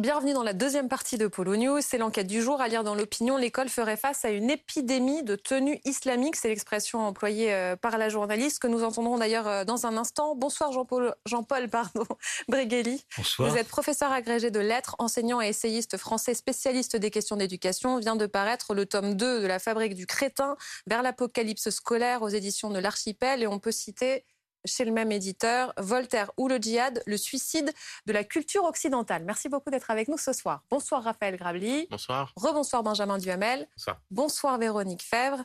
Bienvenue 0.00 0.32
dans 0.32 0.42
la 0.42 0.54
deuxième 0.54 0.88
partie 0.88 1.18
de 1.18 1.26
Polo 1.26 1.56
News. 1.56 1.80
C'est 1.82 1.98
l'enquête 1.98 2.26
du 2.26 2.40
jour. 2.40 2.62
À 2.62 2.68
lire 2.68 2.84
dans 2.84 2.94
l'opinion, 2.94 3.36
l'école 3.36 3.68
ferait 3.68 3.98
face 3.98 4.24
à 4.24 4.30
une 4.30 4.48
épidémie 4.48 5.22
de 5.24 5.36
tenue 5.36 5.78
islamique. 5.84 6.36
C'est 6.36 6.48
l'expression 6.48 7.00
employée 7.00 7.52
euh, 7.52 7.76
par 7.76 7.98
la 7.98 8.08
journaliste 8.08 8.60
que 8.60 8.66
nous 8.66 8.82
entendrons 8.82 9.18
d'ailleurs 9.18 9.46
euh, 9.46 9.64
dans 9.64 9.84
un 9.84 9.98
instant. 9.98 10.34
Bonsoir 10.34 10.72
Jean-Paul 10.72 11.14
Jean 11.26 11.42
pardon, 11.42 12.06
Bregueli. 12.48 13.04
Bonsoir. 13.14 13.50
Vous 13.50 13.58
êtes 13.58 13.68
professeur 13.68 14.10
agrégé 14.10 14.50
de 14.50 14.58
lettres, 14.58 14.96
enseignant 14.98 15.42
et 15.42 15.48
essayiste 15.48 15.98
français 15.98 16.32
spécialiste 16.32 16.96
des 16.96 17.10
questions 17.10 17.36
d'éducation. 17.36 17.98
Vient 17.98 18.16
de 18.16 18.24
paraître 18.24 18.72
le 18.72 18.86
tome 18.86 19.16
2 19.16 19.42
de 19.42 19.46
La 19.46 19.58
fabrique 19.58 19.94
du 19.94 20.06
crétin 20.06 20.56
vers 20.86 21.02
l'apocalypse 21.02 21.68
scolaire 21.68 22.22
aux 22.22 22.30
éditions 22.30 22.70
de 22.70 22.78
l'Archipel. 22.78 23.42
Et 23.42 23.46
on 23.46 23.58
peut 23.58 23.70
citer 23.70 24.24
chez 24.64 24.84
le 24.84 24.92
même 24.92 25.12
éditeur, 25.12 25.72
Voltaire 25.76 26.30
ou 26.36 26.48
le 26.48 26.58
djihad, 26.58 27.02
le 27.06 27.16
suicide 27.16 27.72
de 28.06 28.12
la 28.12 28.24
culture 28.24 28.64
occidentale. 28.64 29.24
Merci 29.24 29.48
beaucoup 29.48 29.70
d'être 29.70 29.90
avec 29.90 30.08
nous 30.08 30.18
ce 30.18 30.32
soir. 30.32 30.62
Bonsoir 30.70 31.02
Raphaël 31.02 31.36
Grabli. 31.36 31.86
Bonsoir. 31.90 32.32
Rebonsoir 32.36 32.82
Benjamin 32.82 33.18
Duhamel. 33.18 33.68
Bonsoir. 33.76 34.00
Bonsoir 34.10 34.58
Véronique 34.58 35.02
Fèvre. 35.02 35.44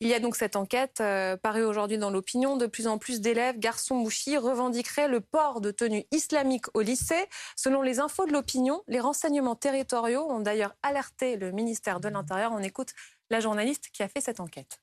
Il 0.00 0.08
y 0.08 0.14
a 0.14 0.20
donc 0.20 0.36
cette 0.36 0.56
enquête 0.56 1.00
euh, 1.00 1.36
parue 1.36 1.64
aujourd'hui 1.64 1.98
dans 1.98 2.10
l'opinion. 2.10 2.56
De 2.56 2.66
plus 2.66 2.86
en 2.86 2.98
plus 2.98 3.20
d'élèves, 3.20 3.58
garçons 3.58 3.96
ou 3.96 4.10
filles, 4.10 4.38
revendiqueraient 4.38 5.08
le 5.08 5.20
port 5.20 5.60
de 5.60 5.70
tenues 5.70 6.04
islamiques 6.10 6.66
au 6.74 6.80
lycée. 6.80 7.26
Selon 7.56 7.82
les 7.82 8.00
infos 8.00 8.26
de 8.26 8.32
l'opinion, 8.32 8.82
les 8.88 9.00
renseignements 9.00 9.56
territoriaux 9.56 10.30
ont 10.30 10.40
d'ailleurs 10.40 10.74
alerté 10.82 11.36
le 11.36 11.52
ministère 11.52 12.00
de 12.00 12.08
l'Intérieur. 12.08 12.52
On 12.52 12.58
écoute 12.58 12.90
la 13.30 13.40
journaliste 13.40 13.90
qui 13.92 14.02
a 14.02 14.08
fait 14.08 14.20
cette 14.20 14.40
enquête 14.40 14.80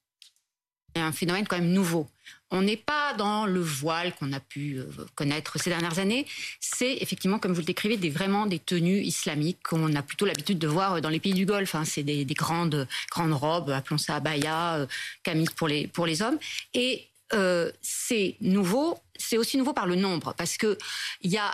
un 1.01 1.11
phénomène 1.11 1.47
quand 1.47 1.57
même 1.57 1.71
nouveau. 1.71 2.07
On 2.55 2.61
n'est 2.61 2.77
pas 2.77 3.13
dans 3.13 3.47
le 3.47 3.59
voile 3.59 4.13
qu'on 4.13 4.31
a 4.31 4.39
pu 4.39 4.77
euh, 4.77 4.85
connaître 5.15 5.59
ces 5.59 5.71
dernières 5.71 5.97
années. 5.97 6.27
C'est 6.59 6.97
effectivement, 7.01 7.39
comme 7.39 7.51
vous 7.51 7.61
le 7.61 7.65
décrivez, 7.65 7.97
des, 7.97 8.11
vraiment 8.11 8.45
des 8.45 8.59
tenues 8.59 9.01
islamiques 9.01 9.57
qu'on 9.63 9.95
a 9.95 10.03
plutôt 10.03 10.27
l'habitude 10.27 10.59
de 10.59 10.67
voir 10.67 11.01
dans 11.01 11.09
les 11.09 11.19
pays 11.19 11.33
du 11.33 11.47
Golfe. 11.47 11.73
Hein. 11.73 11.83
C'est 11.83 12.03
des, 12.03 12.25
grandes, 12.25 12.87
grandes 13.09 13.33
robes, 13.33 13.71
appelons 13.71 13.97
ça 13.97 14.17
abaya, 14.17 14.75
euh, 14.75 14.85
camis 15.23 15.47
pour 15.55 15.67
les, 15.67 15.87
pour 15.87 16.05
les 16.05 16.21
hommes. 16.21 16.37
Et 16.75 17.07
euh, 17.33 17.71
c'est 17.81 18.35
nouveau, 18.39 18.99
c'est 19.17 19.39
aussi 19.39 19.57
nouveau 19.57 19.73
par 19.73 19.87
le 19.87 19.95
nombre, 19.95 20.35
parce 20.37 20.55
que 20.55 20.77
il 21.21 21.31
y 21.31 21.37
a 21.37 21.51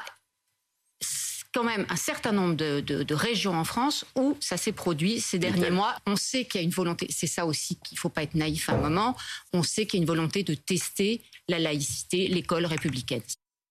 quand 1.54 1.64
même 1.64 1.86
un 1.90 1.96
certain 1.96 2.32
nombre 2.32 2.56
de, 2.56 3.14
régions 3.14 3.56
en 3.56 3.64
France 3.64 4.06
où 4.16 4.38
ça 4.40 4.58
s'est 4.58 4.72
produit 4.72 5.20
ces 5.20 5.40
derniers 5.40 5.72
mois. 5.72 5.96
On 6.06 6.16
sait 6.16 6.46
qu'il 6.46 6.62
y 6.62 6.64
a 6.64 6.66
une 6.66 6.72
volonté, 6.72 7.08
c'est 7.10 7.28
ça 7.28 7.46
aussi 7.46 7.76
qu'il 7.78 7.96
ne 7.96 8.00
faut 8.00 8.10
pas 8.10 8.24
être 8.24 8.36
naïf 8.36 8.70
à 8.70 8.74
un 8.74 8.78
moment, 8.78 9.16
on 9.54 9.64
sait 9.64 9.86
qu'il 9.86 10.00
y 10.00 10.02
a 10.02 10.04
une 10.04 10.08
volonté 10.08 10.44
de 10.44 10.54
tester 10.54 11.22
la 11.48 11.60
laïcité, 11.60 12.28
l'école 12.28 12.66
républicaine. 12.66 13.24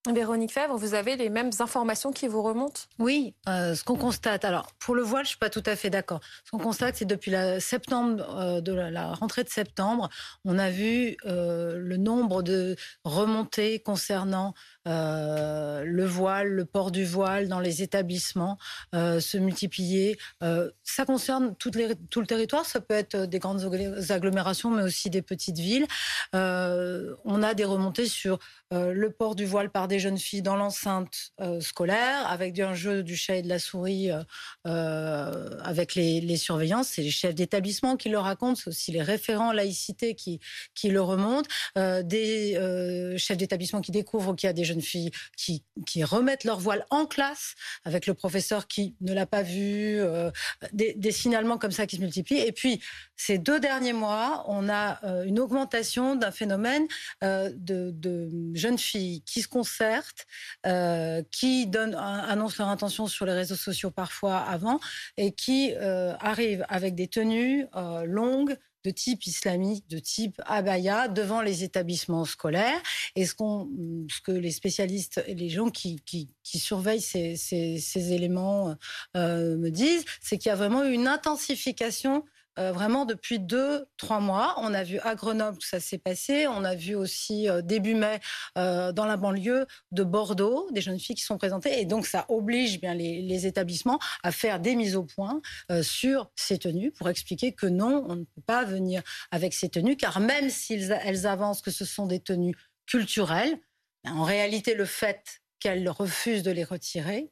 Véronique 0.07 0.53
Fèvre, 0.53 0.77
vous 0.77 0.95
avez 0.95 1.17
les 1.17 1.29
mêmes 1.29 1.51
informations 1.59 2.13
qui 2.13 2.29
vous 2.29 2.41
remontent? 2.41 2.83
Oui, 3.01 3.35
euh, 3.49 3.75
ce 3.75 3.83
qu'on 3.83 3.97
constate. 3.97 4.45
Alors, 4.45 4.73
pour 4.79 4.95
le 4.95 5.03
voile, 5.03 5.25
je 5.25 5.31
suis 5.31 5.39
pas 5.39 5.51
tout 5.51 5.63
à 5.67 5.75
fait 5.75 5.91
d'accord. 5.91 6.21
Ce 6.45 6.53
qu'on 6.53 6.59
constate, 6.59 6.97
c'est 6.97 7.05
depuis 7.05 7.33
la 7.33 7.59
septembre, 7.59 8.25
euh, 8.39 8.61
de 8.61 8.73
la, 8.73 9.13
rentrée 9.13 9.43
de 9.43 9.49
septembre, 9.49 10.09
on 10.45 10.57
a 10.57 10.71
vu 10.71 11.17
euh, 11.27 11.77
le 11.79 11.97
nombre 11.97 12.43
de 12.43 12.77
remontées 13.05 13.81
concernant 13.81 14.55
le 14.87 16.05
voile, 16.07 16.49
le 16.49 16.65
port 16.65 16.91
du 16.91 17.05
voile 17.05 17.49
dans 17.49 17.61
les 17.61 17.83
établissements 17.83 18.57
se 18.95 19.37
multiplier. 19.37 20.17
ça 20.83 21.05
concerne 21.05 21.55
tout 21.57 21.71
le 21.75 22.27
territoire. 22.27 22.65
Ça 22.65 22.81
peut 22.81 22.95
être 22.95 23.27
des 23.27 23.39
grandes 23.39 23.71
agglomérations, 24.09 24.71
mais 24.71 24.83
aussi 24.83 25.11
des 25.11 25.21
petites 25.21 25.59
villes. 25.59 25.87
on 26.33 27.43
a 27.43 27.53
des 27.53 27.67
remontées 27.67 28.07
sur 28.07 28.39
le 28.71 29.11
port 29.11 29.35
du 29.35 29.45
voile 29.45 29.69
par 29.69 29.88
des 29.89 29.99
jeunes 29.99 30.19
filles 30.19 30.43
dans 30.43 30.57
l'enceinte 30.57 31.33
euh, 31.41 31.61
scolaire, 31.61 32.27
avec 32.29 32.59
un 32.59 32.75
jeu 32.75 33.03
du 33.03 33.17
chat 33.17 33.37
et 33.37 33.43
de 33.43 33.49
la 33.49 33.59
souris 33.59 34.11
euh, 34.11 34.23
euh, 34.67 35.59
avec 35.63 35.95
les, 35.95 36.21
les 36.21 36.37
surveillances. 36.37 36.89
C'est 36.89 37.03
les 37.03 37.11
chefs 37.11 37.35
d'établissement 37.35 37.97
qui 37.97 38.09
le 38.09 38.19
racontent, 38.19 38.55
c'est 38.55 38.69
aussi 38.69 38.93
les 38.93 39.03
référents 39.03 39.53
laïcité 39.53 40.15
qui, 40.15 40.41
qui 40.75 40.91
le 40.91 41.01
remontent. 41.01 41.49
des 41.77 43.15
chefs 43.17 43.37
d'établissement 43.37 43.81
qui 43.81 43.93
découvrent 43.93 44.35
qu'il 44.35 44.47
y 44.47 44.51
a 44.51 44.53
des 44.53 44.65
jeunes 44.65 44.83
filles 44.83 45.11
qui, 45.37 45.65
qui 45.87 46.05
remettent 46.05 46.45
leur 46.45 46.61
voile 46.61 46.85
en 46.91 47.07
classe 47.07 47.55
avec 47.85 48.07
le 48.07 48.15
professeur 48.15 48.67
qui 48.67 48.95
ne 49.01 49.15
l'a 49.15 49.27
pas 49.27 49.43
vu. 49.43 50.01
Des, 50.73 51.13
signalements 51.13 51.59
comme 51.59 51.73
ça 51.73 51.87
qui 51.87 51.97
se 51.97 52.01
multiplient. 52.03 52.41
Et 52.41 52.53
puis, 52.53 52.81
ces 53.17 53.39
deux 53.39 53.59
derniers 53.59 53.95
mois, 53.95 54.45
on 54.47 54.69
a 54.69 55.01
une 55.25 55.41
augmentation 55.41 56.15
d'un 56.15 56.31
phénomène 56.31 56.87
de, 57.23 57.91
de 57.91 58.29
jeunes 58.55 58.79
filles 58.79 59.23
qui 59.23 59.43
se 59.43 59.49
concentrent 59.49 59.78
euh, 60.67 61.23
qui 61.31 61.67
donnent, 61.67 61.95
annoncent 61.95 62.57
leur 62.59 62.69
intention 62.69 63.07
sur 63.07 63.27
les 63.27 63.33
réseaux 63.33 63.57
sociaux 63.57 63.91
parfois 63.91 64.39
avant, 64.39 64.81
et 65.17 65.33
qui 65.33 65.73
euh, 65.75 66.15
arrivent 66.21 66.65
avec 66.69 66.95
des 66.95 67.09
tenues 67.09 67.67
euh, 67.75 68.05
longues, 68.05 68.57
de 68.85 68.91
type 68.91 69.27
islamique, 69.27 69.89
de 69.89 69.99
type 69.99 70.41
abaya, 70.47 71.09
devant 71.09 71.43
les 71.43 71.65
établissements 71.65 72.25
scolaires. 72.25 72.81
Et 73.17 73.27
ce, 73.27 73.35
qu'on, 73.35 73.69
ce 74.09 74.21
que 74.21 74.31
les 74.31 74.53
spécialistes 74.53 75.23
et 75.27 75.35
les 75.35 75.49
gens 75.49 75.69
qui, 75.69 76.01
qui, 76.07 76.31
surveillent 76.45 77.01
ces, 77.01 77.37
ces, 77.37 77.79
ces 77.79 78.13
éléments 78.13 78.77
me 79.15 79.69
disent, 79.69 80.05
c'est 80.23 80.39
qu'il 80.39 80.49
y 80.49 80.53
a 80.53 80.57
vraiment 80.57 80.85
une 80.85 81.09
intensification 81.09 82.25
euh, 82.59 82.73
vraiment 82.73 83.05
depuis 83.05 83.39
deux, 83.39 83.87
trois 83.97 84.21
mois. 84.21 84.55
On 84.59 84.75
a 84.75 84.83
vu 84.83 84.99
à 85.01 85.15
Grenoble 85.15 85.59
que 85.59 85.67
ça 85.67 85.81
s'est 85.81 85.99
passé. 85.99 86.47
On 86.49 86.65
a 86.65 86.75
vu 86.75 86.95
aussi 86.95 87.49
euh, 87.49 87.63
début 87.63 87.95
mai 87.95 88.19
euh, 88.57 88.91
dans 88.93 89.05
la 89.05 89.17
banlieue 89.17 89.67
de 89.93 90.03
Bordeaux 90.03 90.69
des 90.73 90.81
jeunes 90.81 90.99
filles 90.99 91.15
qui 91.15 91.23
sont 91.23 91.39
présentées. 91.39 91.81
Et 91.81 91.85
donc 91.85 92.07
ça 92.07 92.27
oblige 92.29 92.81
bien 92.81 92.95
les, 92.95 93.47
établissements 93.47 94.01
à 94.25 94.33
faire 94.33 94.59
des 94.59 94.75
mises 94.75 94.97
au 94.97 95.05
point 95.05 95.41
sur 95.83 96.29
ces 96.35 96.59
tenues 96.59 96.91
pour 96.91 97.09
expliquer 97.09 97.53
que 97.53 97.67
non, 97.67 98.05
on 98.09 98.17
ne 98.17 98.25
peut 98.25 98.43
pas 98.45 98.65
venir 98.65 99.03
avec 99.31 99.55
ces 99.55 99.69
tenues, 99.69 99.97
car 99.97 100.19
même 100.19 100.51
si 100.51 100.75
elles 100.75 101.27
avancent 101.27 101.63
que 101.63 101.71
ce 101.71 101.85
sont 101.85 102.07
des 102.07 102.19
tenues 102.19 102.57
culturelles, 102.87 103.57
en 104.05 104.25
réalité 104.25 104.75
le 104.75 104.87
fait 104.87 105.41
qu'elles 105.61 105.89
refusent 105.89 106.43
de 106.43 106.51
les 106.51 106.65
retirer 106.65 107.31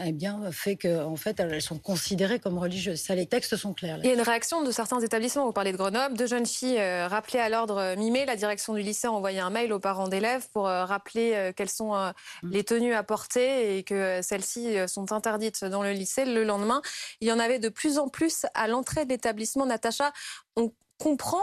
eh 0.00 0.12
bien, 0.12 0.40
fait 0.52 0.76
qu'en 0.76 1.12
en 1.12 1.16
fait, 1.16 1.40
elles 1.40 1.60
sont 1.60 1.78
considérées 1.78 2.38
comme 2.38 2.56
religieuses. 2.58 3.00
Ça, 3.00 3.14
les 3.14 3.26
textes 3.26 3.56
sont 3.56 3.74
clairs. 3.74 3.98
Il 4.02 4.06
y 4.06 4.10
a 4.10 4.14
une 4.14 4.20
réaction 4.20 4.62
de 4.62 4.70
certains 4.70 5.00
établissements. 5.00 5.44
Vous 5.44 5.52
parlez 5.52 5.72
de 5.72 5.76
Grenoble. 5.76 6.16
Deux 6.16 6.26
jeunes 6.26 6.46
filles 6.46 6.78
euh, 6.78 7.08
rappelées 7.08 7.40
à 7.40 7.48
l'ordre 7.48 7.96
mi-mai. 7.96 8.24
La 8.24 8.36
direction 8.36 8.74
du 8.74 8.82
lycée 8.82 9.08
a 9.08 9.12
envoyé 9.12 9.40
un 9.40 9.50
mail 9.50 9.72
aux 9.72 9.80
parents 9.80 10.06
d'élèves 10.06 10.48
pour 10.52 10.68
euh, 10.68 10.84
rappeler 10.84 11.32
euh, 11.34 11.52
quelles 11.54 11.68
sont 11.68 11.94
mm. 11.94 12.50
les 12.50 12.62
tenues 12.62 12.94
à 12.94 13.02
porter 13.02 13.78
et 13.78 13.82
que 13.82 14.20
celles-ci 14.22 14.76
sont 14.86 15.12
interdites 15.12 15.64
dans 15.64 15.82
le 15.82 15.92
lycée. 15.92 16.24
Le 16.24 16.44
lendemain, 16.44 16.80
il 17.20 17.28
y 17.28 17.32
en 17.32 17.38
avait 17.40 17.58
de 17.58 17.68
plus 17.68 17.98
en 17.98 18.08
plus 18.08 18.46
à 18.54 18.68
l'entrée 18.68 19.04
de 19.04 19.10
l'établissement. 19.10 19.66
Natacha, 19.66 20.12
on 20.56 20.72
comprend 20.98 21.42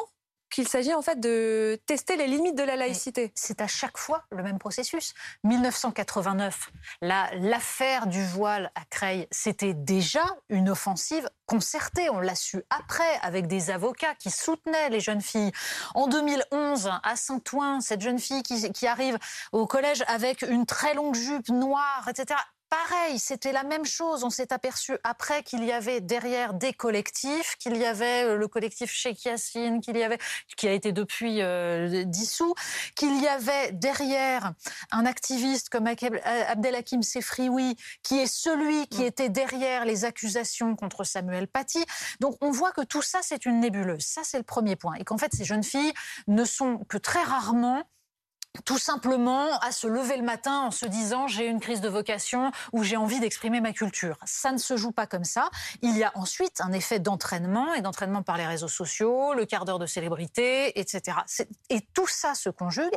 qu'il 0.56 0.70
s'agit 0.70 0.94
en 0.94 1.02
fait 1.02 1.20
de 1.20 1.78
tester 1.86 2.16
les 2.16 2.28
limites 2.28 2.56
de 2.56 2.64
la 2.64 2.78
laïcité. 2.78 3.34
C'est 3.36 3.60
à 3.60 3.68
chaque 3.68 3.98
fois 3.98 4.24
le 4.32 4.42
même 4.42 4.58
processus. 4.58 5.14
1989, 5.44 6.72
l'affaire 7.02 8.08
du 8.08 8.24
voile 8.24 8.72
à 8.74 8.86
Creil, 8.90 9.28
c'était 9.32 9.74
déjà 9.74 10.24
une 10.48 10.70
offensive 10.70 11.30
concertée. 11.46 12.10
On 12.10 12.22
l'a 12.22 12.36
su 12.36 12.64
après 12.70 13.20
avec 13.22 13.48
des 13.48 13.70
avocats 13.70 14.16
qui 14.16 14.32
soutenaient 14.32 14.90
les 14.90 15.02
jeunes 15.02 15.20
filles. 15.20 15.52
En 15.94 16.08
2011, 16.08 16.90
à 17.04 17.18
Saint-Ouen, 17.18 17.82
cette 17.82 18.00
jeune 18.00 18.20
fille 18.20 18.42
qui, 18.42 18.72
qui 18.72 18.88
arrive 18.88 19.18
au 19.52 19.68
collège 19.68 20.06
avec 20.08 20.42
une 20.44 20.66
très 20.66 20.94
longue 20.94 21.16
jupe 21.16 21.50
noire, 21.50 22.08
etc 22.08 22.40
pareil, 22.70 23.20
c'était 23.20 23.52
la 23.52 23.64
même 23.64 23.86
chose. 23.86 24.24
On 24.24 24.30
s'est 24.30 24.52
aperçu 24.54 24.98
après 25.04 25.44
qu'il 25.44 25.64
y 25.64 25.72
avait 25.72 26.02
derrière 26.02 26.54
des 26.54 26.74
collectifs, 26.74 27.56
qu'il 27.58 27.78
y 27.78 27.86
avait 27.86 28.26
euh, 28.26 28.38
le 28.38 28.48
collectif 28.48 28.92
Cheikh 28.92 29.26
Yassine, 29.26 29.82
qu'il 29.82 29.98
y 29.98 30.04
avait, 30.04 30.18
qui 30.58 30.68
a 30.68 30.72
été 30.72 30.92
depuis 30.92 31.42
euh, 31.42 32.04
dissous, 32.06 32.54
qu'il 32.96 33.22
y 33.22 33.28
avait 33.28 33.72
derrière 33.72 34.54
un 34.92 35.06
activiste 35.06 35.70
comme 35.70 35.88
Abdelhakim 35.88 37.02
Sefrioui, 37.02 37.76
qui 38.04 38.20
est 38.20 38.28
celui 38.28 38.88
qui 38.88 39.04
était 39.04 39.30
derrière 39.30 39.86
les 39.86 40.06
accusations 40.06 40.76
contre 40.76 41.04
Samuel 41.04 41.48
Paty. 41.48 41.84
Donc 42.20 42.38
on 42.42 42.52
voit 42.52 42.72
que 42.72 42.82
tout 42.82 43.02
ça, 43.02 43.20
c'est 43.22 43.46
une 43.46 43.60
nébuleuse. 43.60 44.04
Ça, 44.06 44.22
c'est 44.24 44.38
le 44.38 44.44
premier 44.44 44.76
point. 44.76 44.96
Et 44.96 45.04
qu'en 45.04 45.18
fait, 45.18 45.34
ces 45.34 45.46
jeunes 45.46 45.64
filles 45.64 45.94
ne 46.28 46.46
sont 46.46 46.80
que 46.90 46.98
très 46.98 47.24
rarement 47.24 47.84
tout 48.64 48.78
simplement 48.78 49.58
à 49.60 49.72
se 49.72 49.88
lever 49.88 50.18
le 50.18 50.24
matin 50.24 50.60
en 50.62 50.72
se 50.72 50.86
disant 50.86 51.28
j'ai 51.28 51.48
une 51.48 51.60
crise 51.60 51.82
de 51.82 51.90
vocation 51.90 52.52
ou 52.72 52.84
j'ai 52.84 52.98
envie 52.98 53.20
d'exprimer 53.20 53.62
ma 53.62 53.74
culture. 53.74 54.18
Ça 54.26 54.52
ne 54.52 54.58
se 54.58 54.78
joue 54.78 54.92
pas 54.92 55.08
comme 55.08 55.24
ça. 55.24 55.50
Il 55.82 55.98
y 55.98 56.04
a 56.04 56.12
ensuite 56.16 56.62
un 56.62 56.72
effet 56.72 57.00
d'entraînement 57.00 57.74
et 57.74 57.82
d'entraînement 57.82 58.24
par 58.24 58.38
les 58.38 58.46
réseaux 58.46 58.68
sociaux, 58.68 59.34
le 59.34 59.46
quart 59.46 59.66
d'heure 59.66 59.80
de 59.80 59.86
célébrité, 59.86 60.80
etc. 60.80 61.18
Et 61.70 61.82
tout 61.94 62.08
ça 62.08 62.36
se 62.36 62.50
conjugue 62.50 62.96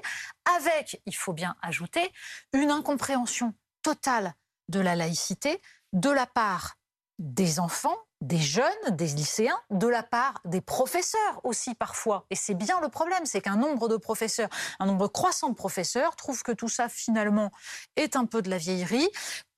avec, 0.56 1.00
il 1.06 1.14
faut 1.14 1.32
bien 1.32 1.56
ajouter, 1.62 2.12
une 2.52 2.70
incompréhension 2.70 3.54
totale 3.82 4.34
de 4.68 4.80
la 4.80 4.96
laïcité 4.96 5.60
de 5.92 6.10
la 6.10 6.26
part 6.26 6.76
des 7.18 7.58
enfants, 7.58 7.96
des 8.20 8.38
jeunes, 8.38 8.90
des 8.90 9.06
lycéens, 9.06 9.58
de 9.70 9.86
la 9.86 10.02
part 10.02 10.40
des 10.44 10.60
professeurs 10.60 11.40
aussi 11.44 11.74
parfois. 11.74 12.26
Et 12.30 12.34
c'est 12.34 12.54
bien 12.54 12.80
le 12.80 12.88
problème, 12.88 13.24
c'est 13.24 13.40
qu'un 13.40 13.56
nombre 13.56 13.88
de 13.88 13.96
professeurs, 13.96 14.48
un 14.80 14.86
nombre 14.86 15.08
croissant 15.08 15.50
de 15.50 15.54
professeurs 15.54 16.16
trouvent 16.16 16.42
que 16.42 16.52
tout 16.52 16.68
ça 16.68 16.88
finalement 16.88 17.50
est 17.96 18.16
un 18.16 18.24
peu 18.24 18.42
de 18.42 18.50
la 18.50 18.58
vieillerie, 18.58 19.08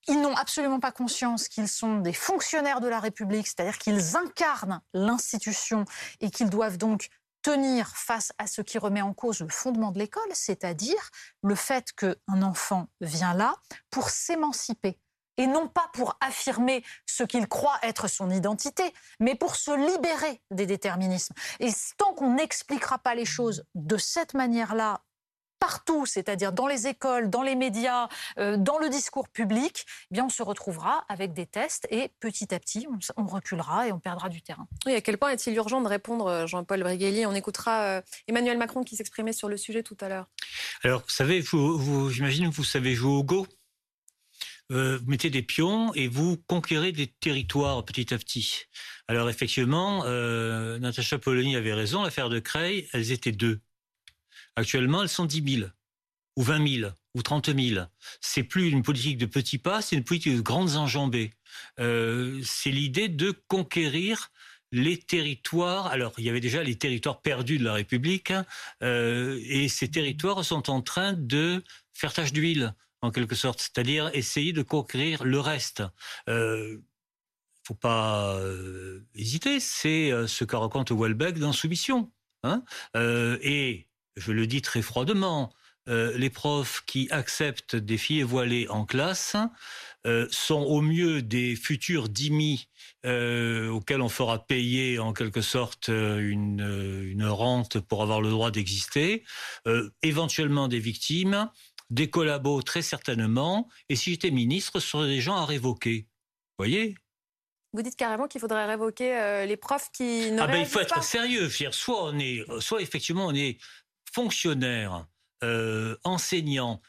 ils 0.08 0.20
n'ont 0.20 0.34
absolument 0.34 0.80
pas 0.80 0.92
conscience 0.92 1.48
qu'ils 1.48 1.68
sont 1.68 1.98
des 1.98 2.12
fonctionnaires 2.12 2.80
de 2.80 2.88
la 2.88 3.00
République, 3.00 3.46
c'est-à-dire 3.46 3.78
qu'ils 3.78 4.16
incarnent 4.16 4.80
l'institution 4.92 5.84
et 6.20 6.30
qu'ils 6.30 6.50
doivent 6.50 6.78
donc 6.78 7.08
tenir 7.42 7.88
face 7.96 8.32
à 8.38 8.46
ce 8.46 8.60
qui 8.60 8.78
remet 8.78 9.02
en 9.02 9.14
cause 9.14 9.40
le 9.40 9.48
fondement 9.48 9.92
de 9.92 9.98
l'école, 9.98 10.28
c'est-à-dire 10.32 11.10
le 11.42 11.54
fait 11.54 11.92
qu'un 11.92 12.42
enfant 12.42 12.88
vient 13.00 13.34
là 13.34 13.54
pour 13.90 14.10
s'émanciper 14.10 14.98
et 15.36 15.46
non 15.46 15.68
pas 15.68 15.88
pour 15.92 16.16
affirmer 16.20 16.84
ce 17.06 17.24
qu'il 17.24 17.48
croit 17.48 17.78
être 17.82 18.08
son 18.08 18.30
identité, 18.30 18.82
mais 19.20 19.34
pour 19.34 19.56
se 19.56 19.70
libérer 19.70 20.40
des 20.50 20.66
déterminismes. 20.66 21.34
Et 21.60 21.70
tant 21.96 22.14
qu'on 22.14 22.34
n'expliquera 22.34 22.98
pas 22.98 23.14
les 23.14 23.24
choses 23.24 23.64
de 23.74 23.96
cette 23.96 24.34
manière-là 24.34 25.02
partout, 25.60 26.06
c'est-à-dire 26.06 26.52
dans 26.52 26.66
les 26.66 26.88
écoles, 26.88 27.30
dans 27.30 27.42
les 27.42 27.54
médias, 27.54 28.08
euh, 28.38 28.56
dans 28.56 28.78
le 28.78 28.88
discours 28.88 29.28
public, 29.28 29.84
eh 30.10 30.14
bien 30.14 30.24
on 30.24 30.30
se 30.30 30.42
retrouvera 30.42 31.04
avec 31.08 31.32
des 31.34 31.46
tests 31.46 31.86
et 31.90 32.10
petit 32.18 32.52
à 32.52 32.58
petit, 32.58 32.88
on, 33.16 33.26
reculera 33.26 33.86
et 33.86 33.92
on 33.92 34.00
perdra 34.00 34.28
du 34.28 34.42
terrain. 34.42 34.66
Oui, 34.86 34.94
à 34.94 35.00
quel 35.02 35.18
point 35.18 35.30
est-il 35.30 35.54
urgent 35.54 35.80
de 35.82 35.88
répondre, 35.88 36.26
euh, 36.26 36.46
Jean-Paul 36.46 36.82
Brigelli? 36.82 37.26
On 37.26 37.34
écoutera 37.34 37.82
euh, 37.82 38.02
Emmanuel 38.26 38.58
Macron 38.58 38.82
qui 38.82 38.96
s'exprimait 38.96 39.34
sur 39.34 39.48
le 39.48 39.58
sujet 39.58 39.82
tout 39.82 39.96
à 40.00 40.08
l'heure. 40.08 40.26
Alors, 40.82 41.02
vous 41.02 41.10
savez, 41.10 41.40
vous, 41.40 42.08
j'imagine 42.10 42.50
que 42.50 42.54
vous 42.54 42.64
savez 42.64 42.94
jouer 42.94 43.12
au 43.12 43.22
Go? 43.22 43.46
Vous 44.70 45.06
mettez 45.06 45.30
des 45.30 45.42
pions 45.42 45.92
et 45.94 46.08
vous 46.08 46.36
conquérez 46.46 46.92
des 46.92 47.08
territoires 47.08 47.84
petit 47.84 48.14
à 48.14 48.18
petit. 48.18 48.64
Alors 49.08 49.28
effectivement, 49.28 50.04
Natacha 50.78 51.18
Polony 51.18 51.56
avait 51.56 51.74
raison, 51.74 52.02
l'affaire 52.02 52.28
de 52.28 52.38
Creil, 52.38 52.88
elles 52.92 53.12
étaient 53.12 53.32
deux. 53.32 53.60
Actuellement, 54.56 55.02
elles 55.02 55.08
sont 55.08 55.26
10 55.26 55.58
000 55.58 55.70
ou 56.36 56.42
20 56.42 56.80
000 56.80 56.92
ou 57.14 57.22
30 57.22 57.58
000. 57.58 57.84
C'est 58.20 58.42
plus 58.42 58.68
une 58.68 58.82
politique 58.82 59.18
de 59.18 59.26
petits 59.26 59.58
pas, 59.58 59.82
c'est 59.82 59.96
une 59.96 60.04
politique 60.04 60.36
de 60.36 60.40
grandes 60.40 60.76
enjambées. 60.76 61.32
Euh, 61.78 62.40
c'est 62.44 62.70
l'idée 62.70 63.08
de 63.08 63.32
conquérir 63.48 64.30
les 64.72 64.98
territoires. 64.98 65.88
Alors, 65.88 66.12
il 66.18 66.24
y 66.24 66.30
avait 66.30 66.40
déjà 66.40 66.62
les 66.62 66.76
territoires 66.76 67.20
perdus 67.20 67.58
de 67.58 67.64
la 67.64 67.72
République, 67.72 68.30
hein, 68.30 68.46
euh, 68.82 69.40
et 69.44 69.68
ces 69.68 69.90
territoires 69.90 70.44
sont 70.44 70.70
en 70.70 70.80
train 70.80 71.14
de 71.14 71.62
faire 71.92 72.12
tache 72.12 72.32
d'huile, 72.32 72.74
en 73.02 73.10
quelque 73.10 73.34
sorte, 73.34 73.60
c'est-à-dire 73.60 74.10
essayer 74.14 74.52
de 74.52 74.62
conquérir 74.62 75.24
le 75.24 75.40
reste. 75.40 75.82
Euh, 76.28 76.78
faut 77.64 77.74
pas 77.74 78.34
euh, 78.36 79.06
hésiter, 79.14 79.60
c'est 79.60 80.10
euh, 80.10 80.26
ce 80.26 80.44
qu'a 80.44 80.58
raconte 80.58 80.90
Welbeck 80.92 81.38
dans 81.38 81.52
Soumission. 81.52 82.10
Hein 82.42 82.64
et 82.94 83.86
je 84.16 84.32
le 84.32 84.46
dis 84.46 84.62
très 84.62 84.80
froidement, 84.80 85.52
euh, 85.88 86.16
les 86.16 86.30
profs 86.30 86.82
qui 86.86 87.08
acceptent 87.10 87.74
des 87.74 87.96
filles 87.96 88.22
voilées 88.22 88.68
en 88.68 88.84
classe 88.84 89.36
euh, 90.06 90.26
sont 90.30 90.60
au 90.60 90.82
mieux 90.82 91.22
des 91.22 91.56
futurs 91.56 92.08
euh, 93.06 93.68
auxquels 93.68 94.02
on 94.02 94.08
fera 94.08 94.46
payer 94.46 94.98
en 94.98 95.12
quelque 95.12 95.40
sorte 95.40 95.88
une, 95.88 97.02
une 97.02 97.24
rente 97.24 97.80
pour 97.80 98.02
avoir 98.02 98.20
le 98.20 98.30
droit 98.30 98.50
d'exister, 98.50 99.24
éventuellement 100.02 100.68
des 100.68 100.80
victimes, 100.80 101.50
des 101.90 102.08
collabos 102.08 102.62
très 102.62 102.82
certainement, 102.82 103.68
et 103.88 103.96
si 103.96 104.10
j'étais 104.10 104.30
ministre, 104.30 104.78
ce 104.80 104.88
seraient 104.88 105.08
des 105.08 105.20
gens 105.20 105.36
à 105.36 105.44
révoquer. 105.44 106.06
Vous 106.58 106.64
voyez? 106.64 106.94
Vous 107.72 107.82
dites 107.82 107.96
carrément 107.96 108.26
qu'il 108.26 108.40
faudrait 108.40 108.66
révoquer 108.66 109.44
les 109.46 109.56
profs 109.56 109.90
qui 109.92 110.30
ne 110.32 110.40
ah 110.40 110.46
ben, 110.48 110.56
Il 110.56 110.66
faut 110.66 110.80
être 110.80 111.04
sérieux. 111.04 111.48
Soit 111.70 112.04
on 112.04 112.18
est, 112.18 112.44
soit 112.60 112.82
effectivement 112.82 113.26
on 113.26 113.34
est 113.34 113.58
fonctionnaire, 114.12 115.06
euh, 115.42 115.96
enseignant. 116.04 116.80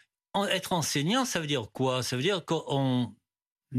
être 0.50 0.74
enseignant, 0.74 1.25
ça 1.25 1.39
veut 1.39 1.48
dire 1.48 1.71
quoi? 1.71 2.03
Ça 2.03 2.15
veut 2.15 2.21
dire 2.21 2.44
qu'on 2.45 3.15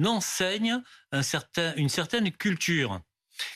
enseigne 0.05 0.83
un 1.11 1.23
certain, 1.23 1.75
une 1.75 1.89
certaine 1.89 2.31
culture. 2.33 3.01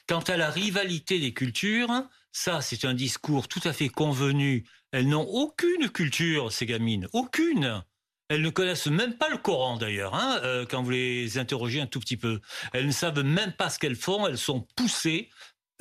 Quant 0.09 0.21
à 0.21 0.37
la 0.37 0.51
rivalité 0.51 1.19
des 1.19 1.33
cultures, 1.33 1.91
ça, 2.33 2.61
c'est 2.61 2.85
un 2.85 2.95
discours 2.95 3.49
tout 3.49 3.63
à 3.65 3.73
fait 3.73 3.89
convenu. 3.89 4.67
Elles 4.93 5.09
n'ont 5.09 5.27
aucune 5.27 5.89
culture, 5.91 6.53
ces 6.53 6.67
gamines, 6.67 7.09
aucune. 7.13 7.83
Elles 8.29 8.43
ne 8.43 8.51
connaissent 8.51 8.89
même 8.89 9.17
pas 9.17 9.29
le 9.29 9.39
Coran 9.39 9.77
d'ailleurs, 9.77 10.15
hein, 10.15 10.41
euh, 10.43 10.67
quand 10.67 10.83
vous 10.83 10.91
les 10.91 11.39
interrogez 11.39 11.81
un 11.81 11.87
tout 11.87 12.01
petit 12.01 12.17
peu. 12.17 12.41
Elles 12.73 12.87
ne 12.87 12.93
savent 12.93 13.23
même 13.23 13.53
pas 13.53 13.71
ce 13.71 13.79
qu'elles 13.79 13.97
font, 13.97 14.27
elles 14.27 14.39
sont 14.39 14.67
poussées 14.77 15.31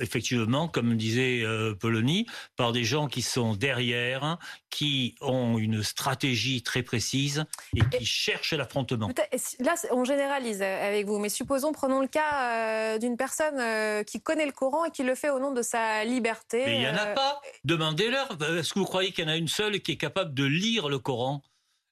effectivement, 0.00 0.68
comme 0.68 0.96
disait 0.96 1.42
euh, 1.42 1.74
Polony, 1.74 2.26
par 2.56 2.72
des 2.72 2.84
gens 2.84 3.08
qui 3.08 3.22
sont 3.22 3.54
derrière, 3.54 4.38
qui 4.70 5.14
ont 5.20 5.58
une 5.58 5.82
stratégie 5.82 6.62
très 6.62 6.82
précise 6.82 7.44
et 7.74 7.80
qui 7.96 8.04
cherchent 8.04 8.52
l'affrontement. 8.52 9.10
Là, 9.60 9.74
on 9.92 10.04
généralise 10.04 10.62
avec 10.62 11.06
vous, 11.06 11.18
mais 11.18 11.28
supposons, 11.28 11.72
prenons 11.72 12.00
le 12.00 12.08
cas 12.08 12.94
euh, 12.94 12.98
d'une 12.98 13.16
personne 13.16 13.58
euh, 13.58 14.02
qui 14.02 14.20
connaît 14.20 14.46
le 14.46 14.52
Coran 14.52 14.84
et 14.84 14.90
qui 14.90 15.02
le 15.02 15.14
fait 15.14 15.30
au 15.30 15.38
nom 15.38 15.52
de 15.52 15.62
sa 15.62 16.04
liberté. 16.04 16.62
Mais 16.66 16.76
il 16.76 16.80
n'y 16.80 16.88
en 16.88 16.96
a 16.96 17.06
pas. 17.06 17.40
Demandez-leur. 17.64 18.28
Est-ce 18.58 18.74
que 18.74 18.78
vous 18.78 18.84
croyez 18.84 19.12
qu'il 19.12 19.24
y 19.24 19.26
en 19.26 19.30
a 19.30 19.36
une 19.36 19.48
seule 19.48 19.80
qui 19.80 19.92
est 19.92 19.96
capable 19.96 20.34
de 20.34 20.44
lire 20.44 20.88
le 20.88 20.98
Coran? 20.98 21.42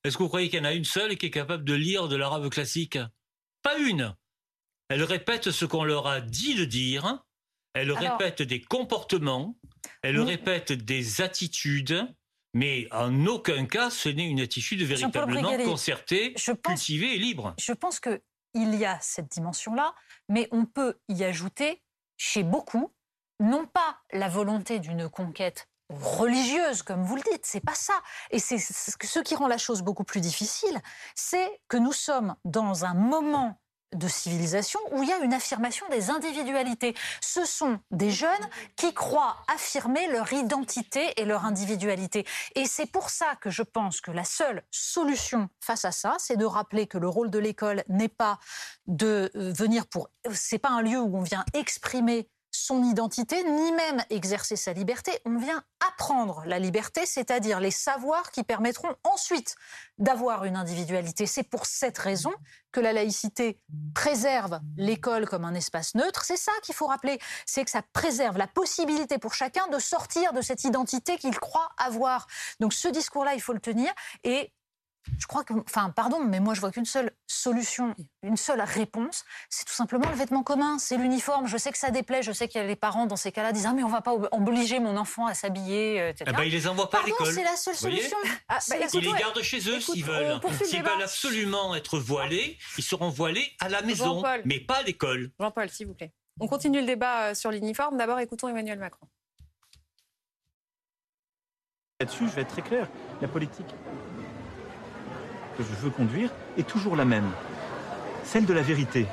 Est-ce 0.04 0.18
que 0.18 0.22
vous 0.22 0.28
croyez 0.28 0.50
qu'il 0.50 0.58
y 0.58 0.62
en 0.62 0.66
a 0.66 0.74
une 0.74 0.84
seule 0.84 1.16
qui 1.16 1.26
est 1.26 1.30
capable 1.30 1.64
de 1.64 1.74
lire 1.74 2.08
de 2.08 2.16
l'arabe 2.16 2.50
classique? 2.50 2.98
Pas 3.62 3.78
une. 3.78 4.14
Elle 4.90 5.02
répète 5.02 5.50
ce 5.50 5.64
qu'on 5.64 5.84
leur 5.84 6.06
a 6.06 6.20
dit 6.20 6.54
de 6.54 6.66
dire 6.66 7.24
elle 7.74 7.92
répète 7.92 8.42
des 8.42 8.60
comportements, 8.60 9.56
elle 10.02 10.20
répète 10.20 10.72
des 10.72 11.20
attitudes, 11.20 12.08
mais 12.54 12.88
en 12.92 13.26
aucun 13.26 13.66
cas 13.66 13.90
ce 13.90 14.08
n'est 14.08 14.28
une 14.28 14.40
attitude 14.40 14.82
véritablement 14.82 15.56
concertée, 15.58 16.34
cultivée 16.62 17.16
et 17.16 17.18
libre. 17.18 17.54
Je 17.58 17.72
pense 17.72 18.00
qu'il 18.00 18.20
y 18.54 18.84
a 18.84 18.98
cette 19.00 19.30
dimension-là, 19.30 19.94
mais 20.28 20.48
on 20.52 20.64
peut 20.64 20.98
y 21.08 21.24
ajouter 21.24 21.82
chez 22.16 22.44
beaucoup, 22.44 22.92
non 23.40 23.66
pas 23.66 23.98
la 24.12 24.28
volonté 24.28 24.78
d'une 24.78 25.08
conquête 25.08 25.68
religieuse, 25.90 26.82
comme 26.82 27.04
vous 27.04 27.16
le 27.16 27.22
dites, 27.32 27.44
c'est 27.44 27.60
pas 27.60 27.74
ça. 27.74 28.00
Et 28.30 28.38
c'est 28.38 28.58
ce 28.58 29.18
qui 29.20 29.34
rend 29.34 29.48
la 29.48 29.58
chose 29.58 29.82
beaucoup 29.82 30.04
plus 30.04 30.20
difficile, 30.20 30.80
c'est 31.14 31.60
que 31.68 31.76
nous 31.76 31.92
sommes 31.92 32.36
dans 32.44 32.84
un 32.84 32.94
moment 32.94 33.60
de 33.94 34.08
civilisation 34.08 34.81
où 34.93 35.02
il 35.02 35.08
y 35.08 35.12
a 35.12 35.19
une 35.19 35.32
affirmation 35.32 35.87
des 35.91 36.11
individualités. 36.11 36.94
Ce 37.20 37.44
sont 37.44 37.79
des 37.91 38.11
jeunes 38.11 38.31
qui 38.76 38.93
croient 38.93 39.37
affirmer 39.52 40.06
leur 40.08 40.32
identité 40.32 41.20
et 41.20 41.25
leur 41.25 41.44
individualité. 41.44 42.26
Et 42.55 42.67
c'est 42.67 42.87
pour 42.87 43.11
ça 43.11 43.37
que 43.41 43.50
je 43.50 43.62
pense 43.62 44.00
que 44.00 44.11
la 44.11 44.25
seule 44.25 44.62
solution 44.70 45.48
face 45.60 45.84
à 45.84 45.93
ça, 45.93 46.17
c'est 46.19 46.36
de 46.36 46.44
rappeler 46.44 46.86
que 46.86 46.98
le 46.98 47.08
rôle 47.08 47.31
de 47.31 47.39
l'école 47.39 47.84
n'est 47.89 48.08
pas 48.08 48.39
de 48.86 49.31
euh, 49.34 49.53
venir 49.53 49.86
pour... 49.86 50.08
C'est 50.32 50.58
pas 50.58 50.70
un 50.70 50.82
lieu 50.82 51.01
où 51.01 51.17
on 51.17 51.22
vient 51.22 51.44
exprimer 51.55 52.29
son 52.55 52.84
identité, 52.84 53.43
ni 53.43 53.73
même 53.73 54.05
exercer 54.11 54.56
sa 54.56 54.73
liberté. 54.73 55.13
On 55.25 55.39
vient 55.39 55.63
apprendre 55.87 56.43
la 56.46 56.58
liberté, 56.58 57.05
c'est-à-dire 57.05 57.61
les 57.61 57.70
savoirs 57.70 58.31
qui 58.31 58.44
permettront 58.44 58.94
ensuite 59.03 59.56
d'avoir 59.99 60.44
une 60.44 60.56
individualité. 60.56 61.27
C'est 61.27 61.43
pour 61.43 61.67
cette 61.67 61.99
raison 61.99 62.32
que 62.73 62.81
la 62.81 62.93
laïcité 62.93 63.61
préserve 63.94 64.61
l'école 64.77 65.29
comme 65.29 65.44
un 65.44 65.55
espace 65.55 65.94
neutre. 65.94 66.25
C'est 66.25 66.37
ça 66.37 66.53
qu'il 66.63 66.75
faut 66.75 66.87
rappeler, 66.87 67.19
c'est 67.44 67.65
que 67.65 67.70
ça 67.70 67.82
préserve 67.93 68.39
la 68.39 68.46
possibilité 68.46 69.19
pour 69.19 69.34
chacun 69.34 69.67
de 69.69 69.79
sortir 69.79 70.32
de 70.32 70.41
cette 70.41 70.65
identité 70.65 71.19
qu'il 71.19 71.39
croit 71.39 71.70
avoir. 71.77 72.27
Donc 72.61 72.73
ce 72.73 72.89
discours-là, 72.89 73.34
il 73.34 73.41
faut 73.41 73.53
le 73.53 73.61
tenir 73.61 73.93
et 74.23 74.53
je 75.19 75.27
crois 75.27 75.44
que, 75.44 75.55
enfin, 75.55 75.91
pardon, 75.91 76.20
mais 76.25 76.41
moi 76.41 76.55
je 76.55 76.61
vois 76.61 76.70
qu'une 76.70 76.84
seule 76.84 77.11
solution, 77.27 77.94
une 78.23 78.37
seule 78.37 78.61
réponse, 78.61 79.25
c'est 79.51 79.65
tout 79.65 79.73
simplement 79.73 80.08
le 80.08 80.17
vêtement 80.17 80.43
commun, 80.43 80.79
c'est 80.79 80.96
l'uniforme. 80.96 81.46
Je 81.46 81.56
sais 81.56 81.73
que 81.73 81.79
ça 81.79 81.91
déplaît, 81.91 82.23
je 82.23 82.32
sais 82.32 82.49
qu'il 82.49 82.61
y 82.61 82.65
a 82.65 82.67
les 82.67 82.77
parents 82.77 83.06
dans 83.06 83.17
ces 83.17 83.32
cas-là 83.32 83.53
disent 83.53 83.67
ah 83.67 83.73
mais 83.75 83.82
on 83.82 83.89
va 83.89 84.01
pas 84.01 84.15
obliger 84.32 84.81
mon 84.81 84.96
enfant 84.96 85.27
à 85.27 85.34
s'habiller, 85.34 86.08
etc. 86.08 86.25
Ah 86.29 86.37
bah, 86.37 86.44
ils 86.44 86.53
les 86.53 86.67
envoient 86.67 86.91
pas 86.91 87.01
à 87.01 87.06
l'école. 87.06 87.32
C'est 87.32 87.44
la 87.44 87.56
seule 87.56 87.77
solution. 87.77 88.17
Ah, 88.49 88.58
bah, 88.69 88.77
ils 88.93 89.01
les 89.01 89.13
gardent 89.13 89.43
chez 89.43 89.69
eux 89.69 89.81
s'ils 89.81 90.05
veulent. 90.05 90.41
S'ils 90.65 90.82
veulent 90.82 91.03
absolument 91.03 91.75
être 91.75 91.99
voilés, 91.99 92.58
ils 92.79 92.84
seront 92.84 93.08
voilés 93.08 93.53
à 93.61 93.69
la 93.69 93.82
maison, 93.82 94.23
mais 94.44 94.61
pas 94.61 94.77
à 94.77 94.82
l'école. 94.82 95.31
Jean-Paul, 95.39 95.69
s'il 95.70 95.87
vous 95.87 95.94
plaît. 95.94 96.13
On 96.41 96.49
continue 96.49 96.81
le 96.81 96.87
débat 96.87 97.31
euh, 97.31 97.34
sur 97.34 97.51
l'uniforme. 97.51 97.96
D'abord, 97.96 98.19
écoutons 98.19 98.49
Emmanuel 98.49 98.79
Macron. 98.79 99.06
Là-dessus, 102.01 102.27
je 102.29 102.34
vais 102.34 102.43
être 102.43 102.49
très 102.49 102.63
clair. 102.63 102.89
La 103.20 103.29
politique 103.29 103.73
que 105.56 105.63
je 105.63 105.82
veux 105.82 105.91
conduire 105.91 106.31
est 106.58 106.67
toujours 106.67 106.96
la 106.96 107.05
même, 107.05 107.31
celle 108.25 108.46
de 108.46 108.53
la 108.53 108.63
vérité. 108.63 109.06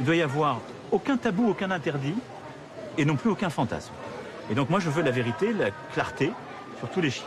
Il 0.00 0.06
doit 0.06 0.16
y 0.16 0.22
avoir 0.22 0.60
aucun 0.92 1.16
tabou, 1.16 1.48
aucun 1.48 1.70
interdit, 1.70 2.14
et 2.98 3.04
non 3.04 3.16
plus 3.16 3.30
aucun 3.30 3.50
fantasme. 3.50 3.92
Et 4.50 4.54
donc 4.54 4.70
moi 4.70 4.80
je 4.80 4.90
veux 4.90 5.02
la 5.02 5.10
vérité, 5.10 5.52
la 5.52 5.70
clarté 5.92 6.32
sur 6.78 6.88
tous 6.90 7.00
les 7.00 7.10
chiffres. 7.10 7.26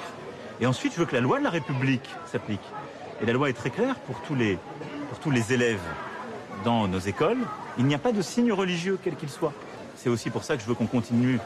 Et 0.61 0.65
ensuite 0.65 0.93
je 0.93 0.99
veux 0.99 1.05
que 1.05 1.15
la 1.15 1.21
loi 1.21 1.39
de 1.39 1.43
la 1.43 1.49
République 1.49 2.09
s'applique. 2.31 2.61
Et 3.21 3.25
la 3.25 3.33
loi 3.33 3.49
est 3.49 3.53
très 3.53 3.69
claire 3.69 3.95
pour 3.95 4.21
tous 4.21 4.35
les, 4.35 4.57
pour 5.09 5.19
tous 5.19 5.31
les 5.31 5.53
élèves 5.53 5.81
dans 6.63 6.87
nos 6.87 6.99
écoles. 6.99 7.39
Il 7.77 7.85
n'y 7.85 7.95
a 7.95 7.99
pas 7.99 8.11
de 8.11 8.21
signe 8.21 8.51
religieux 8.51 8.97
quel 9.03 9.15
qu'il 9.15 9.29
soit. 9.29 9.53
C'est 9.95 10.09
aussi 10.09 10.29
pour 10.29 10.43
ça 10.43 10.55
que 10.55 10.63
je 10.63 10.67
veux 10.67 10.75
qu'on 10.75 10.87
continue 10.87 11.39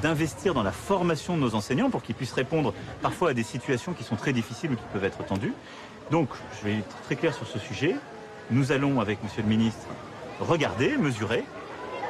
d'investir 0.00 0.54
dans 0.54 0.62
la 0.62 0.72
formation 0.72 1.36
de 1.36 1.42
nos 1.42 1.54
enseignants 1.54 1.90
pour 1.90 2.02
qu'ils 2.02 2.14
puissent 2.14 2.32
répondre 2.32 2.72
parfois 3.02 3.30
à 3.30 3.34
des 3.34 3.42
situations 3.42 3.92
qui 3.92 4.04
sont 4.04 4.16
très 4.16 4.32
difficiles 4.32 4.72
ou 4.72 4.76
qui 4.76 4.84
peuvent 4.92 5.04
être 5.04 5.24
tendues. 5.24 5.52
Donc, 6.12 6.28
je 6.60 6.68
vais 6.68 6.78
être 6.80 7.02
très 7.04 7.16
clair 7.16 7.34
sur 7.34 7.46
ce 7.46 7.58
sujet. 7.58 7.96
Nous 8.50 8.70
allons, 8.70 9.00
avec 9.00 9.22
Monsieur 9.24 9.40
le 9.40 9.48
ministre, 9.48 9.86
regarder, 10.40 10.98
mesurer 10.98 11.42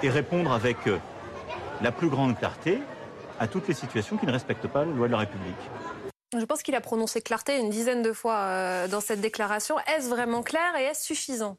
et 0.03 0.11
répondre 0.11 0.51
avec 0.51 0.89
euh, 0.89 0.99
la 1.81 1.93
plus 1.93 2.09
grande 2.09 2.37
clarté 2.37 2.81
à 3.39 3.47
toutes 3.47 3.69
les 3.69 3.75
situations 3.75 4.17
qui 4.17 4.27
ne 4.27 4.33
respectent 4.33 4.67
pas 4.67 4.85
la 4.85 4.91
loi 4.91 5.07
de 5.07 5.13
la 5.13 5.19
République. 5.19 5.55
Je 6.37 6.45
pense 6.45 6.65
qu'il 6.65 6.75
a 6.75 6.81
prononcé 6.81 7.21
clarté 7.21 7.57
une 7.61 7.71
dizaine 7.71 8.03
de 8.03 8.13
fois 8.13 8.39
euh, 8.39 8.89
dans 8.89 9.01
cette 9.01 9.21
déclaration. 9.21 9.77
Est-ce 9.97 10.09
vraiment 10.09 10.43
clair 10.43 10.75
et 10.81 10.83
est-ce 10.83 11.05
suffisant? 11.05 11.57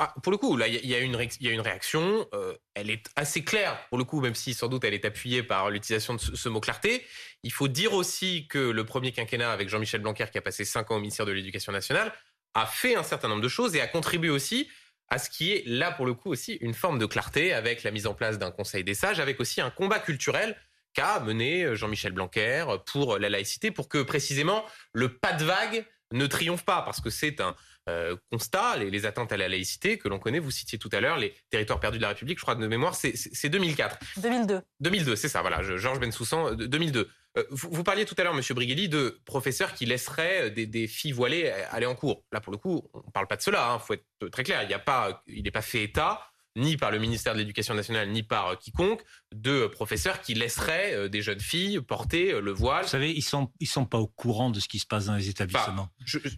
Ah, 0.00 0.14
pour 0.22 0.30
le 0.30 0.38
coup, 0.38 0.56
là, 0.56 0.68
il 0.68 0.86
y, 0.86 0.94
a 0.94 1.00
une 1.00 1.16
réaction. 1.16 2.24
Euh, 2.32 2.54
elle 2.74 2.88
est 2.88 3.04
assez 3.16 3.42
claire, 3.42 3.84
pour 3.88 3.98
le 3.98 4.04
coup, 4.04 4.20
même 4.20 4.36
si 4.36 4.54
sans 4.54 4.68
doute 4.68 4.84
elle 4.84 4.94
est 4.94 5.04
appuyée 5.04 5.42
par 5.42 5.70
l'utilisation 5.70 6.14
de 6.14 6.20
ce, 6.20 6.48
mot 6.48 6.60
clarté. 6.60 7.04
Il 7.42 7.52
faut 7.52 7.66
dire 7.66 7.94
aussi 7.94 8.46
que 8.46 8.58
le 8.58 8.84
premier 8.84 9.10
quinquennat 9.10 9.50
avec 9.50 9.68
Jean-Michel 9.68 10.00
Blanquer, 10.00 10.26
qui 10.30 10.38
a 10.38 10.40
passé 10.40 10.64
cinq 10.64 10.92
ans 10.92 10.96
au 10.96 11.00
ministère 11.00 11.26
de 11.26 11.32
l'Éducation 11.32 11.72
nationale, 11.72 12.12
a 12.54 12.64
fait 12.64 12.94
un 12.94 13.02
certain 13.02 13.26
nombre 13.26 13.42
de 13.42 13.48
choses 13.48 13.74
et 13.74 13.80
a 13.80 13.88
contribué 13.88 14.30
aussi 14.30 14.70
à 15.08 15.18
ce 15.18 15.30
qui 15.30 15.52
est 15.52 15.64
là, 15.66 15.90
pour 15.90 16.06
le 16.06 16.14
coup, 16.14 16.30
aussi 16.30 16.54
une 16.60 16.74
forme 16.74 17.00
de 17.00 17.06
clarté 17.06 17.52
avec 17.52 17.82
la 17.82 17.90
mise 17.90 18.06
en 18.06 18.14
place 18.14 18.38
d'un 18.38 18.52
conseil 18.52 18.84
des 18.84 18.94
sages, 18.94 19.18
avec 19.18 19.40
aussi 19.40 19.60
un 19.60 19.70
combat 19.70 19.98
culturel 19.98 20.56
qu'a 20.94 21.18
mené 21.18 21.74
Jean-Michel 21.74 22.12
Blanquer 22.12 22.66
pour 22.86 23.18
la 23.18 23.28
laïcité, 23.28 23.72
pour 23.72 23.88
que 23.88 24.02
précisément 24.02 24.64
le 24.92 25.12
pas 25.12 25.32
de 25.32 25.44
vague 25.44 25.84
ne 26.12 26.26
triomphe 26.26 26.64
pas, 26.64 26.82
parce 26.82 27.00
que 27.00 27.10
c'est 27.10 27.40
un, 27.40 27.54
euh, 27.88 28.16
constat, 28.30 28.76
les, 28.76 29.06
atteintes 29.06 29.32
à 29.32 29.36
la 29.36 29.48
laïcité 29.48 29.98
que 29.98 30.08
l'on 30.08 30.18
connaît. 30.18 30.38
Vous 30.38 30.50
citiez 30.50 30.78
tout 30.78 30.90
à 30.92 31.00
l'heure 31.00 31.16
les 31.16 31.34
territoires 31.50 31.80
perdus 31.80 31.98
de 31.98 32.02
la 32.02 32.08
République, 32.08 32.38
je 32.38 32.42
crois 32.42 32.54
de 32.54 32.66
mémoire, 32.66 32.94
c'est 32.94 33.48
2004. 33.48 33.98
2002. 34.18 34.60
2002, 34.80 35.16
c'est 35.16 35.28
ça, 35.28 35.40
voilà, 35.40 35.62
Georges 35.62 36.00
Bensoussan, 36.00 36.54
2002. 36.54 37.08
Euh, 37.36 37.44
vous, 37.50 37.68
vous, 37.70 37.84
parliez 37.84 38.04
tout 38.04 38.14
à 38.18 38.24
l'heure, 38.24 38.34
Monsieur 38.34 38.54
Brigelli, 38.54 38.88
de 38.88 39.20
professeurs 39.24 39.74
qui 39.74 39.86
laisseraient 39.86 40.50
des, 40.50 40.86
filles 40.86 41.12
voilées 41.12 41.50
aller 41.70 41.86
en 41.86 41.94
cours. 41.94 42.24
Là, 42.32 42.40
pour 42.40 42.52
le 42.52 42.58
coup, 42.58 42.88
on 42.94 42.98
ne 42.98 43.12
parle 43.12 43.26
pas 43.26 43.36
de 43.36 43.42
cela, 43.42 43.68
il 43.70 43.74
hein, 43.74 43.78
faut 43.78 43.94
être 43.94 44.30
très 44.30 44.44
clair. 44.44 44.62
Il 44.62 44.68
n'est 44.68 44.78
pas, 44.78 45.22
il 45.26 45.50
pas 45.50 45.62
fait 45.62 45.84
état 45.84 46.27
ni 46.56 46.76
par 46.76 46.90
le 46.90 46.98
ministère 46.98 47.34
de 47.34 47.38
l'Éducation 47.38 47.74
nationale, 47.74 48.10
ni 48.10 48.22
par 48.22 48.48
euh, 48.48 48.56
quiconque, 48.56 49.02
de 49.32 49.66
professeurs 49.66 50.20
qui 50.20 50.34
laisseraient 50.34 50.94
euh, 50.94 51.08
des 51.08 51.22
jeunes 51.22 51.40
filles 51.40 51.80
porter 51.80 52.32
euh, 52.32 52.40
le 52.40 52.52
voile. 52.52 52.84
Vous 52.84 52.90
savez, 52.90 53.12
ils 53.12 53.22
sont 53.22 53.50
ils 53.60 53.66
sont 53.66 53.86
pas 53.86 53.98
au 53.98 54.06
courant 54.06 54.50
de 54.50 54.60
ce 54.60 54.68
qui 54.68 54.78
se 54.78 54.86
passe 54.86 55.06
dans 55.06 55.14
les 55.14 55.28
établissements. 55.28 55.88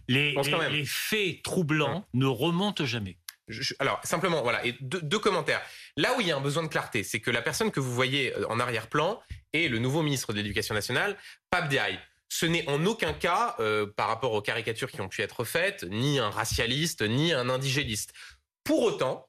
les, 0.07 0.35
les, 0.71 0.85
faits 0.85 1.43
troublants 1.43 2.07
ne 2.13 2.25
remontent 2.25 2.85
jamais. 2.85 3.17
alors, 3.79 3.99
simplement, 4.03 4.41
voilà, 4.43 4.65
et 4.65 4.75
deux, 4.81 5.19
commentaires. 5.19 5.61
Là 5.97 6.15
où 6.15 6.21
il 6.21 6.27
y 6.27 6.31
a 6.31 6.37
un 6.37 6.41
besoin 6.41 6.63
de 6.63 6.67
clarté, 6.67 7.03
c'est 7.03 7.19
que 7.19 7.31
la 7.31 7.41
personne 7.41 7.71
que 7.71 7.79
vous 7.79 7.93
voyez 7.93 8.33
en 8.45 8.59
arrière-plan 8.59 9.19
est 9.53 9.67
le 9.67 9.79
nouveau 9.79 10.03
ministre 10.03 10.31
de 10.31 10.37
l'Éducation 10.37 10.73
nationale, 10.73 11.17
Pape 11.49 11.69
Diaye. 11.69 11.99
Ce 12.29 12.45
n'est 12.45 12.67
en 12.69 12.85
aucun 12.85 13.11
cas, 13.11 13.57
par 13.97 14.07
rapport 14.07 14.31
aux 14.31 14.41
caricatures 14.41 14.89
qui 14.89 15.01
ont 15.01 15.09
pu 15.09 15.21
être 15.21 15.43
faites, 15.43 15.83
ni 15.83 16.17
un 16.17 16.29
racialiste, 16.29 17.01
ni 17.01 17.33
un 17.33 17.49
indigéliste. 17.49 18.13
Pour 18.63 18.83
autant, 18.83 19.27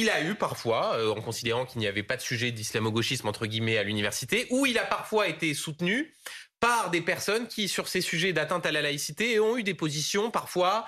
il 0.00 0.10
a 0.10 0.22
eu 0.22 0.34
parfois, 0.34 0.96
euh, 0.96 1.10
en 1.10 1.20
considérant 1.20 1.64
qu'il 1.66 1.80
n'y 1.80 1.86
avait 1.86 2.02
pas 2.02 2.16
de 2.16 2.22
sujet 2.22 2.50
d'islamo-gauchisme 2.50 3.28
entre 3.28 3.46
guillemets 3.46 3.78
à 3.78 3.84
l'université, 3.84 4.46
où 4.50 4.66
il 4.66 4.78
a 4.78 4.84
parfois 4.84 5.28
été 5.28 5.54
soutenu 5.54 6.12
par 6.60 6.90
des 6.90 7.00
personnes 7.00 7.46
qui, 7.46 7.68
sur 7.68 7.88
ces 7.88 8.00
sujets 8.00 8.32
d'atteinte 8.32 8.66
à 8.66 8.72
la 8.72 8.82
laïcité, 8.82 9.38
ont 9.38 9.56
eu 9.56 9.62
des 9.62 9.74
positions 9.74 10.30
parfois, 10.30 10.84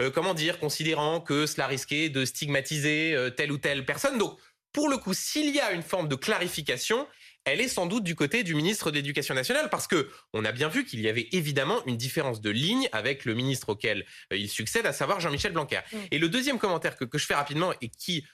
euh, 0.00 0.10
comment 0.10 0.34
dire, 0.34 0.58
considérant 0.58 1.20
que 1.20 1.46
cela 1.46 1.66
risquait 1.66 2.08
de 2.08 2.24
stigmatiser 2.24 3.14
euh, 3.14 3.30
telle 3.30 3.52
ou 3.52 3.58
telle 3.58 3.84
personne. 3.84 4.18
Donc, 4.18 4.38
pour 4.72 4.88
le 4.88 4.96
coup, 4.98 5.14
s'il 5.14 5.54
y 5.54 5.60
a 5.60 5.72
une 5.72 5.82
forme 5.82 6.08
de 6.08 6.16
clarification, 6.16 7.06
elle 7.44 7.60
est 7.60 7.68
sans 7.68 7.86
doute 7.86 8.04
du 8.04 8.14
côté 8.14 8.42
du 8.42 8.54
ministre 8.54 8.90
de 8.90 8.96
l'Éducation 8.96 9.34
nationale 9.34 9.70
parce 9.70 9.86
que 9.86 10.10
on 10.32 10.44
a 10.44 10.52
bien 10.52 10.68
vu 10.68 10.84
qu'il 10.84 11.00
y 11.00 11.08
avait 11.08 11.28
évidemment 11.32 11.84
une 11.86 11.96
différence 11.96 12.40
de 12.40 12.50
ligne 12.50 12.88
avec 12.92 13.24
le 13.24 13.34
ministre 13.34 13.70
auquel 13.70 14.04
il 14.32 14.48
succède, 14.48 14.84
à 14.84 14.92
savoir 14.92 15.20
Jean-Michel 15.20 15.52
Blanquer. 15.52 15.80
Mmh. 15.92 15.96
Et 16.10 16.18
le 16.18 16.28
deuxième 16.28 16.58
commentaire 16.58 16.96
que, 16.96 17.04
que, 17.04 17.18
je 17.18 17.24
fais 17.24 17.36
rapidement 17.36 17.72
et 17.80 17.88
qui 17.88 18.26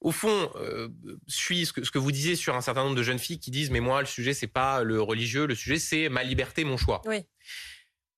au 0.00 0.12
fond, 0.12 0.50
euh, 0.56 0.88
suis 1.26 1.66
ce 1.66 1.72
que, 1.72 1.84
ce 1.84 1.90
que, 1.90 1.98
vous 1.98 2.12
disiez 2.12 2.36
sur 2.36 2.56
un 2.56 2.60
certain 2.60 2.84
nombre 2.84 2.96
de 2.96 3.02
jeunes 3.02 3.18
filles 3.18 3.38
qui 3.38 3.50
disent 3.50 3.70
mais 3.70 3.80
moi 3.80 4.00
le 4.00 4.06
sujet 4.06 4.32
c'est 4.32 4.46
pas 4.46 4.82
le 4.82 5.00
religieux, 5.00 5.46
le 5.46 5.54
sujet 5.54 5.78
c'est 5.78 6.08
ma 6.08 6.22
liberté, 6.22 6.64
mon 6.64 6.76
choix. 6.76 7.02
Oui. 7.04 7.26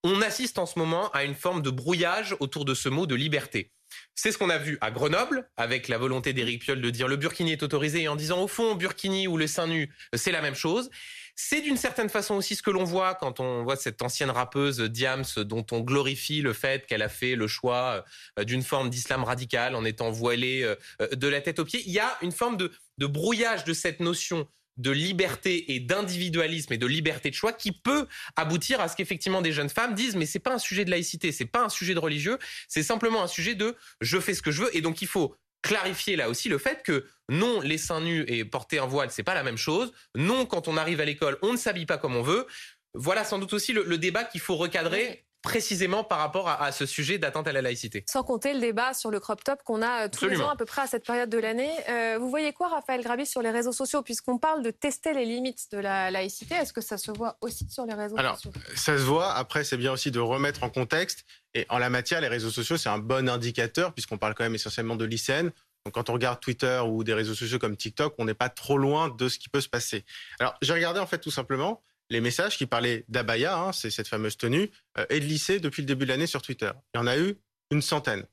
On 0.05 0.21
assiste 0.21 0.59
en 0.59 0.67
ce 0.67 0.79
moment 0.79 1.11
à 1.11 1.25
une 1.25 1.35
forme 1.35 1.62
de 1.62 1.71
brouillage 1.71 2.37
autour 2.41 2.65
de 2.65 2.75
ce 2.75 2.89
mot 2.89 3.07
de 3.07 3.15
liberté. 3.15 3.73
C'est 4.15 4.33
ce 4.33 4.39
qu'on 4.39 4.51
a 4.51 4.59
vu 4.59 4.79
à 4.81 4.91
Grenoble, 4.91 5.49
avec 5.57 5.89
la 5.89 5.99
volonté 5.99 6.33
d'Éric 6.33 6.63
Piolle 6.63 6.81
de 6.81 6.91
dire 6.91 7.09
le 7.09 7.17
burkini 7.17 7.53
est 7.53 7.63
autorisé, 7.63 8.03
et 8.03 8.09
en 8.09 8.17
disant 8.17 8.43
au 8.43 8.49
fond, 8.49 8.75
burkini 8.75 9.27
ou 9.27 9.37
le 9.37 9.47
sein 9.47 9.67
nu, 9.67 9.93
c'est 10.15 10.33
la 10.33 10.43
même 10.43 10.55
chose. 10.55 10.91
C'est 11.35 11.63
d'une 11.63 11.77
certaine 11.77 12.11
façon 12.11 12.35
aussi 12.35 12.57
ce 12.57 12.63
que 12.63 12.71
l'on 12.71 12.85
voit 12.85 13.15
quand 13.15 13.41
on 13.41 13.63
voit 13.63 13.77
cette 13.77 14.03
ancienne 14.03 14.31
rappeuse 14.31 14.81
Diams 14.81 15.25
dont 15.37 15.65
on 15.71 15.81
glorifie 15.81 16.43
le 16.43 16.53
fait 16.53 16.87
qu'elle 16.87 17.03
a 17.03 17.09
fait 17.09 17.37
le 17.37 17.47
choix 17.47 18.05
euh, 18.39 18.45
d'une 18.45 18.63
forme 18.63 18.91
d'islam 18.91 19.25
radical 19.25 19.75
en 19.75 19.85
étant 19.85 20.11
voilée 20.11 20.63
euh, 20.63 20.77
euh, 21.01 21.09
de 21.09 21.29
la 21.29 21.41
tête 21.41 21.59
aux 21.59 21.65
pieds. 21.65 21.83
Il 21.87 21.93
y 21.93 21.99
a 21.99 22.19
une 22.21 22.33
forme 22.33 22.57
de, 22.57 22.71
brouillage 22.99 23.65
de 23.65 23.73
cette 23.73 23.99
notion 24.01 24.47
de 24.76 24.91
liberté 24.91 25.75
et 25.75 25.81
d'individualisme 25.81 26.73
et 26.73 26.79
de 26.79 26.87
liberté 26.87 27.31
de 27.31 27.35
choix 27.35 27.52
qui 27.52 27.73
peut 27.73 28.07
aboutir 28.37 28.81
à 28.81 28.88
ce 28.88 28.97
qu'effectivement 28.97 29.43
des 29.43 29.52
jeunes 29.52 29.69
femmes 29.69 29.95
disent 29.95 30.17
mais 30.17 30.26
c'est 30.26 30.38
pas 30.38 30.55
un 30.55 30.59
sujet 30.59 30.85
de 30.85 30.91
laïcité, 30.91 31.33
c'est 31.33 31.47
pas 31.47 31.64
un 31.64 31.69
sujet 31.69 31.95
de 31.95 31.99
religieux, 31.99 32.38
c'est 32.69 32.83
simplement 32.83 33.23
un 33.23 33.26
sujet 33.26 33.55
de 33.55 33.76
je 34.00 34.19
fais 34.19 34.35
ce 34.35 34.43
que 34.43 34.50
je 34.50 34.62
veux 34.62 34.76
et 34.76 34.81
donc 34.81 35.02
il 35.02 35.09
faut 35.09 35.37
clarifier 35.62 36.17
là 36.17 36.29
aussi 36.29 36.49
le 36.49 36.59
fait 36.59 36.83
que 36.83 37.07
non, 37.29 37.61
les 37.61 37.79
seins 37.79 38.00
nus 38.00 38.25
et 38.26 38.45
porter 38.45 38.79
un 38.79 38.87
voile, 38.87 39.11
c'est 39.11 39.23
pas 39.23 39.35
la 39.35 39.43
même 39.43 39.57
chose. 39.57 39.93
Non, 40.17 40.45
quand 40.45 40.69
on 40.69 40.76
arrive 40.76 41.00
à 41.00 41.05
l'école, 41.05 41.38
on 41.41 41.52
ne 41.52 41.57
s'habille 41.57 41.87
pas 41.87 41.99
comme 41.99 42.17
on 42.17 42.23
veut. 42.23 42.47
Voilà 42.95 43.25
sans 43.25 43.38
doute 43.38 43.55
aussi 43.55 43.73
le, 43.73 43.97
débat 43.97 44.25
qu'il 44.25 44.41
faut 44.41 44.57
recadrer 44.57 45.25
précisément 45.43 46.05
par 46.05 46.19
rapport 46.19 46.49
à, 46.49 46.73
ce 46.73 46.87
sujet 46.87 47.19
d'atteinte 47.19 47.49
à 47.49 47.53
la 47.53 47.63
laïcité. 47.63 48.05
Sans 48.09 48.23
compter 48.23 48.55
le 48.55 48.61
débat 48.61 48.95
sur 48.95 49.11
le 49.11 49.21
crop 49.21 49.43
top 49.43 49.63
qu'on 49.65 49.83
a 49.83 50.05
euh, 50.05 50.09
tous 50.09 50.27
les 50.27 50.41
ans 50.41 50.49
à 50.49 50.57
peu 50.57 50.65
près 50.65 50.83
à 50.83 50.87
cette 50.87 51.05
période 51.05 51.29
de 51.29 51.39
l'année. 51.39 51.71
Euh, 51.89 52.17
vous 52.19 52.31
voyez 52.31 52.53
quoi, 52.53 52.69
Raphaël 52.69 53.03
Grabi, 53.03 53.27
sur 53.27 53.43
les 53.43 53.51
réseaux 53.51 53.73
sociaux? 53.73 54.03
Puisqu'on 54.03 54.39
parle 54.39 54.63
de 54.63 54.71
tester 54.71 55.13
les 55.13 55.25
limites 55.25 55.71
de 55.73 55.79
la 55.79 56.11
laïcité, 56.11 56.55
est-ce 56.55 56.73
que 56.73 56.81
ça 56.81 56.97
se 56.97 57.11
voit 57.11 57.37
aussi 57.41 57.69
sur 57.69 57.85
les 57.85 57.95
réseaux 57.95 58.17
Alors, 58.19 58.37
sociaux? 58.37 58.53
Ça 58.77 58.97
se 58.97 59.03
voit. 59.03 59.33
Après, 59.35 59.65
c'est 59.65 59.77
bien 59.77 59.93
aussi 59.93 60.11
de 60.11 60.21
remettre 60.21 60.63
en 60.63 60.71
contexte. 60.71 61.25
Et 61.55 61.67
en 61.69 61.79
la 61.79 61.91
matière, 61.91 62.21
les 62.21 62.29
réseaux 62.29 62.51
sociaux, 62.51 62.77
c'est 62.77 62.89
un 62.89 62.99
bon 62.99 63.29
indicateur, 63.29 63.93
puisqu'on 63.93 64.19
parle 64.19 64.35
quand 64.35 64.45
même 64.45 64.55
essentiellement 64.55 64.97
de 64.97 65.05
lycéennes. 65.05 65.51
Donc, 65.85 65.95
quand 65.95 66.09
on 66.11 66.13
regarde 66.13 66.39
Twitter 66.41 66.81
ou 66.87 67.03
des 67.03 67.15
réseaux 67.15 67.35
sociaux 67.35 67.59
comme 67.59 67.77
TikTok, 67.77 68.15
on 68.19 68.25
n'est 68.25 68.35
pas 68.35 68.49
trop 68.49 68.79
loin 68.79 69.09
de 69.09 69.29
ce 69.29 69.39
qui 69.39 69.49
peut 69.49 69.61
se 69.61 69.69
passer. 69.69 70.05
Alors, 70.39 70.55
j'ai 70.63 70.73
regardé 70.73 71.01
en 71.01 71.07
fait 71.07 71.19
tout 71.19 71.33
simplement 71.33 71.83
les 72.12 72.21
messages 72.21 72.59
qui 72.59 72.66
parlaient 72.66 73.04
d'abaya, 73.09 73.59
hein, 73.59 73.73
c'est 73.73 73.90
cette 73.90 74.07
fameuse 74.07 74.37
tenue, 74.37 74.71
euh, 74.99 75.07
et 75.09 75.19
de 75.19 75.59
depuis 75.59 75.81
le 75.81 75.87
début 75.87 76.04
de 76.04 76.11
l'année 76.11 76.26
sur 76.26 76.42
Twitter. 76.42 76.71
Il 76.95 76.99
y 76.99 77.00
en 77.00 77.07
a 77.07 77.16
eu 77.19 77.37
une 77.71 77.81
centaine. 77.81 78.26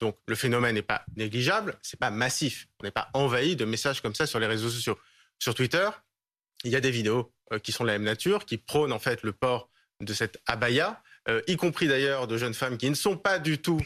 Donc 0.00 0.18
le 0.28 0.34
phénomène 0.34 0.74
n'est 0.74 0.82
pas 0.82 1.06
négligeable, 1.16 1.78
c'est 1.82 1.98
pas 1.98 2.10
massif. 2.10 2.68
On 2.80 2.84
n'est 2.84 2.90
pas 2.90 3.08
envahi 3.14 3.56
de 3.56 3.64
messages 3.64 4.02
comme 4.02 4.14
ça 4.14 4.26
sur 4.26 4.38
les 4.40 4.46
réseaux 4.46 4.68
sociaux. 4.68 4.98
Sur 5.38 5.54
Twitter, 5.54 5.88
il 6.64 6.70
y 6.70 6.76
a 6.76 6.80
des 6.80 6.90
vidéos 6.90 7.32
euh, 7.52 7.58
qui 7.58 7.72
sont 7.72 7.84
de 7.84 7.88
la 7.88 7.94
même 7.94 8.04
nature, 8.04 8.44
qui 8.44 8.58
prônent 8.58 8.92
en 8.92 8.98
fait 8.98 9.22
le 9.22 9.32
port 9.32 9.70
de 10.02 10.12
cette 10.12 10.38
abaya, 10.46 11.02
euh, 11.28 11.40
y 11.46 11.56
compris 11.56 11.88
d'ailleurs 11.88 12.26
de 12.26 12.36
jeunes 12.36 12.52
femmes 12.52 12.76
qui 12.76 12.90
ne 12.90 12.94
sont 12.94 13.16
pas 13.16 13.38
du 13.38 13.58
tout 13.58 13.80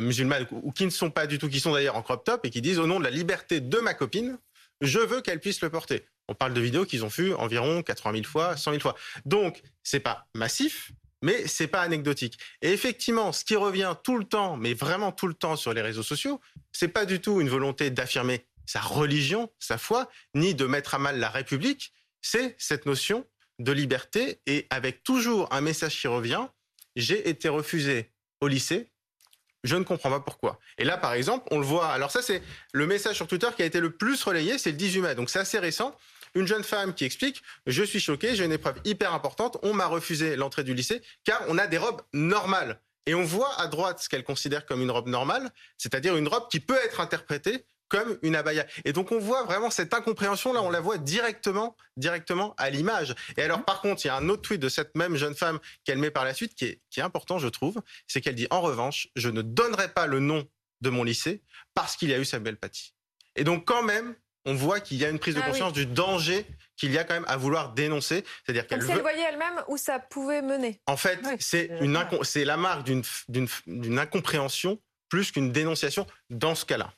musulmanes 0.00 0.44
ou 0.50 0.72
qui 0.72 0.86
ne 0.86 0.90
sont 0.90 1.10
pas 1.10 1.28
du 1.28 1.38
tout, 1.38 1.48
qui 1.48 1.60
sont 1.60 1.72
d'ailleurs 1.72 1.94
en 1.94 2.02
crop 2.02 2.24
top 2.24 2.44
et 2.44 2.50
qui 2.50 2.60
disent 2.60 2.80
au 2.80 2.88
nom 2.88 2.98
de 2.98 3.04
la 3.04 3.10
liberté 3.10 3.60
de 3.60 3.78
ma 3.78 3.94
copine, 3.94 4.36
je 4.80 4.98
veux 4.98 5.20
qu'elle 5.20 5.38
puisse 5.38 5.60
le 5.60 5.70
porter. 5.70 6.04
On 6.28 6.34
parle 6.34 6.54
de 6.54 6.60
vidéos 6.60 6.84
qu'ils 6.84 7.04
ont 7.04 7.08
vues 7.08 7.34
environ 7.34 7.82
80 7.82 8.12
000 8.12 8.24
fois, 8.24 8.56
100 8.56 8.72
000 8.72 8.82
fois. 8.82 8.94
Donc, 9.24 9.62
c'est 9.82 10.00
pas 10.00 10.26
massif, 10.34 10.92
mais 11.22 11.46
c'est 11.46 11.66
pas 11.66 11.80
anecdotique. 11.80 12.38
Et 12.62 12.70
effectivement, 12.72 13.32
ce 13.32 13.44
qui 13.44 13.56
revient 13.56 13.94
tout 14.04 14.18
le 14.18 14.24
temps, 14.24 14.56
mais 14.56 14.74
vraiment 14.74 15.10
tout 15.10 15.26
le 15.26 15.34
temps 15.34 15.56
sur 15.56 15.72
les 15.72 15.82
réseaux 15.82 16.02
sociaux, 16.02 16.40
c'est 16.72 16.88
pas 16.88 17.06
du 17.06 17.20
tout 17.20 17.40
une 17.40 17.48
volonté 17.48 17.90
d'affirmer 17.90 18.46
sa 18.66 18.80
religion, 18.80 19.50
sa 19.58 19.78
foi, 19.78 20.10
ni 20.34 20.54
de 20.54 20.66
mettre 20.66 20.94
à 20.94 20.98
mal 20.98 21.18
la 21.18 21.30
République. 21.30 21.92
C'est 22.20 22.54
cette 22.58 22.84
notion 22.84 23.26
de 23.58 23.72
liberté 23.72 24.40
et 24.46 24.66
avec 24.70 25.02
toujours 25.02 25.52
un 25.52 25.62
message 25.62 25.98
qui 25.98 26.06
revient. 26.06 26.46
J'ai 26.94 27.28
été 27.28 27.48
refusé 27.48 28.12
au 28.40 28.48
lycée 28.48 28.90
je 29.64 29.76
ne 29.76 29.82
comprends 29.82 30.10
pas 30.10 30.20
pourquoi. 30.20 30.58
Et 30.78 30.84
là, 30.84 30.96
par 30.96 31.14
exemple, 31.14 31.46
on 31.50 31.58
le 31.58 31.64
voit. 31.64 31.88
Alors 31.88 32.10
ça, 32.10 32.22
c'est 32.22 32.42
le 32.72 32.86
message 32.86 33.16
sur 33.16 33.26
Twitter 33.26 33.48
qui 33.56 33.62
a 33.62 33.64
été 33.64 33.80
le 33.80 33.90
plus 33.90 34.22
relayé, 34.22 34.58
c'est 34.58 34.70
le 34.70 34.76
18 34.76 35.00
mai. 35.00 35.14
Donc 35.14 35.30
c'est 35.30 35.40
assez 35.40 35.58
récent. 35.58 35.96
Une 36.34 36.46
jeune 36.46 36.64
femme 36.64 36.94
qui 36.94 37.04
explique 37.04 37.42
Je 37.66 37.82
suis 37.82 38.00
choquée, 38.00 38.34
j'ai 38.34 38.44
une 38.44 38.52
épreuve 38.52 38.76
hyper 38.84 39.12
importante, 39.14 39.58
on 39.62 39.74
m'a 39.74 39.86
refusé 39.86 40.36
l'entrée 40.36 40.64
du 40.64 40.74
lycée 40.74 41.02
car 41.24 41.42
on 41.48 41.58
a 41.58 41.66
des 41.66 41.78
robes 41.78 42.02
normales. 42.12 42.80
Et 43.06 43.14
on 43.14 43.24
voit 43.24 43.58
à 43.58 43.68
droite 43.68 44.00
ce 44.00 44.08
qu'elle 44.08 44.24
considère 44.24 44.66
comme 44.66 44.82
une 44.82 44.90
robe 44.90 45.08
normale, 45.08 45.50
c'est-à-dire 45.78 46.16
une 46.16 46.28
robe 46.28 46.46
qui 46.50 46.60
peut 46.60 46.76
être 46.84 47.00
interprétée 47.00 47.64
comme 47.88 48.18
une 48.22 48.36
abaya. 48.36 48.66
Et 48.84 48.92
donc 48.92 49.12
on 49.12 49.18
voit 49.18 49.44
vraiment 49.44 49.70
cette 49.70 49.94
incompréhension 49.94 50.52
là, 50.52 50.62
on 50.62 50.70
la 50.70 50.80
voit 50.80 50.98
directement, 50.98 51.76
directement 51.96 52.54
à 52.58 52.70
l'image. 52.70 53.14
Et 53.36 53.42
alors 53.42 53.64
par 53.64 53.80
contre, 53.80 54.04
il 54.04 54.08
y 54.08 54.10
a 54.10 54.16
un 54.16 54.28
autre 54.28 54.42
tweet 54.42 54.60
de 54.60 54.68
cette 54.68 54.94
même 54.94 55.16
jeune 55.16 55.34
femme 55.34 55.58
qu'elle 55.84 55.98
met 55.98 56.10
par 56.10 56.24
la 56.24 56.34
suite 56.34 56.54
qui 56.54 56.66
est, 56.66 56.80
qui 56.90 57.00
est 57.00 57.02
important, 57.02 57.38
je 57.38 57.48
trouve, 57.48 57.80
c'est 58.06 58.20
qu'elle 58.20 58.34
dit 58.34 58.46
en 58.50 58.60
revanche, 58.60 59.08
je 59.16 59.30
ne 59.30 59.42
donnerai 59.42 59.88
pas 59.88 60.06
le 60.06 60.20
nom 60.20 60.46
de 60.80 60.90
mon 60.90 61.02
lycée 61.02 61.42
parce 61.74 61.96
qu'il 61.96 62.10
y 62.10 62.14
a 62.14 62.18
eu 62.18 62.24
Samuel 62.24 62.56
Paty. 62.56 62.94
Et 63.36 63.44
donc 63.44 63.66
quand 63.66 63.82
même, 63.82 64.14
on 64.48 64.54
voit 64.54 64.80
qu'il 64.80 64.96
y 64.96 65.04
a 65.04 65.10
une 65.10 65.18
prise 65.18 65.34
de 65.34 65.40
ah 65.44 65.46
conscience 65.46 65.74
du 65.74 65.84
danger 65.84 66.46
qu'il 66.76 66.90
y 66.90 66.98
a 66.98 67.04
quand 67.04 67.14
même 67.14 67.26
à 67.28 67.36
vouloir 67.36 67.74
dénoncer. 67.74 68.24
C'est-à-dire 68.44 68.66
qu'elle 68.66 68.80
veut... 68.80 68.90
elle 68.90 69.00
voyait 69.00 69.24
elle-même 69.28 69.62
où 69.68 69.76
ça 69.76 69.98
pouvait 69.98 70.40
mener. 70.40 70.80
En 70.86 70.96
fait, 70.96 71.20
c'est 71.38 71.70
une 71.82 71.98
c'est 72.22 72.44
la 72.46 72.56
marque 72.56 72.88
d'une 73.28 73.98
incompréhension 73.98 74.80
plus 75.10 75.32
qu'une 75.32 75.52
dénonciation 75.52 76.06
dans 76.30 76.54
ce 76.54 76.64
cas-là. 76.64 76.92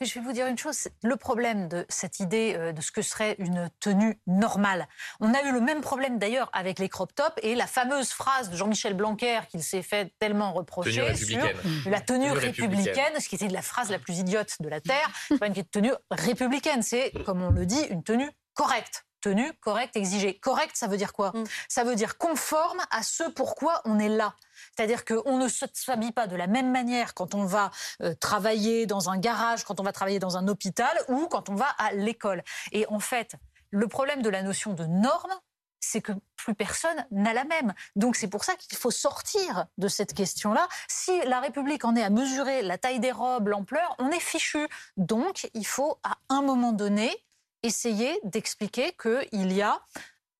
Mais 0.00 0.06
je 0.06 0.14
vais 0.14 0.24
vous 0.24 0.32
dire 0.32 0.46
une 0.46 0.58
chose, 0.58 0.88
le 1.02 1.16
problème 1.16 1.68
de 1.68 1.86
cette 1.88 2.20
idée 2.20 2.54
euh, 2.56 2.72
de 2.72 2.80
ce 2.80 2.92
que 2.92 3.02
serait 3.02 3.36
une 3.38 3.70
tenue 3.80 4.18
normale. 4.26 4.88
On 5.20 5.32
a 5.34 5.42
eu 5.42 5.52
le 5.52 5.60
même 5.60 5.80
problème 5.80 6.18
d'ailleurs 6.18 6.50
avec 6.52 6.78
les 6.78 6.88
crop 6.88 7.14
tops 7.14 7.36
et 7.42 7.54
la 7.54 7.66
fameuse 7.66 8.10
phrase 8.10 8.50
de 8.50 8.56
Jean-Michel 8.56 8.94
Blanquer 8.94 9.40
qu'il 9.50 9.62
s'est 9.62 9.82
fait 9.82 10.12
tellement 10.18 10.52
reprocher 10.52 11.14
sur 11.14 11.38
la 11.86 12.00
tenue, 12.00 12.30
républicaine, 12.30 13.18
ce 13.18 13.28
qui 13.28 13.34
était 13.34 13.48
la 13.48 13.62
phrase 13.62 13.90
la 13.90 13.98
plus 13.98 14.18
idiote 14.18 14.56
de 14.60 14.68
la 14.68 14.80
Terre. 14.80 15.10
C'est 15.28 15.38
pas 15.38 15.46
une 15.46 15.54
tenue 15.64 15.92
républicaine, 16.10 16.82
c'est, 16.82 17.12
comme 17.24 17.42
on 17.42 17.50
le 17.50 17.66
dit, 17.66 17.82
une 17.90 18.02
tenue 18.02 18.30
correcte 18.54 19.04
tenue 19.20 19.52
correcte 19.60 19.96
exigée. 19.96 20.38
Correcte, 20.38 20.76
ça 20.76 20.86
veut 20.86 20.96
dire 20.96 21.12
quoi? 21.12 21.30
Mm. 21.34 21.44
Ça 21.68 21.84
veut 21.84 21.94
dire 21.94 22.18
conforme 22.18 22.80
à 22.90 23.02
ce 23.02 23.24
pourquoi 23.24 23.80
on 23.84 23.98
est 23.98 24.08
là. 24.08 24.34
C'est-à-dire 24.80 25.04
qu'on 25.04 25.36
ne 25.36 25.46
s'habille 25.46 26.12
pas 26.12 26.26
de 26.26 26.36
la 26.36 26.46
même 26.46 26.72
manière 26.72 27.12
quand 27.12 27.34
on 27.34 27.44
va 27.44 27.70
euh, 28.00 28.14
travailler 28.14 28.86
dans 28.86 29.10
un 29.10 29.18
garage, 29.18 29.62
quand 29.64 29.78
on 29.78 29.82
va 29.82 29.92
travailler 29.92 30.18
dans 30.18 30.38
un 30.38 30.48
hôpital 30.48 30.88
ou 31.08 31.26
quand 31.26 31.50
on 31.50 31.54
va 31.54 31.66
à 31.76 31.92
l'école. 31.92 32.42
Et 32.72 32.86
en 32.86 32.98
fait, 32.98 33.34
le 33.68 33.88
problème 33.88 34.22
de 34.22 34.30
la 34.30 34.42
notion 34.42 34.72
de 34.72 34.86
norme, 34.86 35.34
c'est 35.80 36.00
que 36.00 36.12
plus 36.34 36.54
personne 36.54 36.96
n'a 37.10 37.34
la 37.34 37.44
même. 37.44 37.74
Donc 37.94 38.16
c'est 38.16 38.28
pour 38.28 38.42
ça 38.42 38.54
qu'il 38.54 38.78
faut 38.78 38.90
sortir 38.90 39.66
de 39.76 39.86
cette 39.86 40.14
question-là. 40.14 40.66
Si 40.88 41.12
la 41.26 41.40
République 41.40 41.84
en 41.84 41.94
est 41.94 42.02
à 42.02 42.08
mesurer 42.08 42.62
la 42.62 42.78
taille 42.78 43.00
des 43.00 43.12
robes, 43.12 43.48
l'ampleur, 43.48 43.94
on 43.98 44.10
est 44.10 44.18
fichu. 44.18 44.66
Donc 44.96 45.50
il 45.52 45.66
faut 45.66 45.98
à 46.04 46.16
un 46.30 46.40
moment 46.40 46.72
donné 46.72 47.14
essayer 47.62 48.18
d'expliquer 48.24 48.96
qu'il 48.96 49.52
y 49.52 49.60
a 49.60 49.78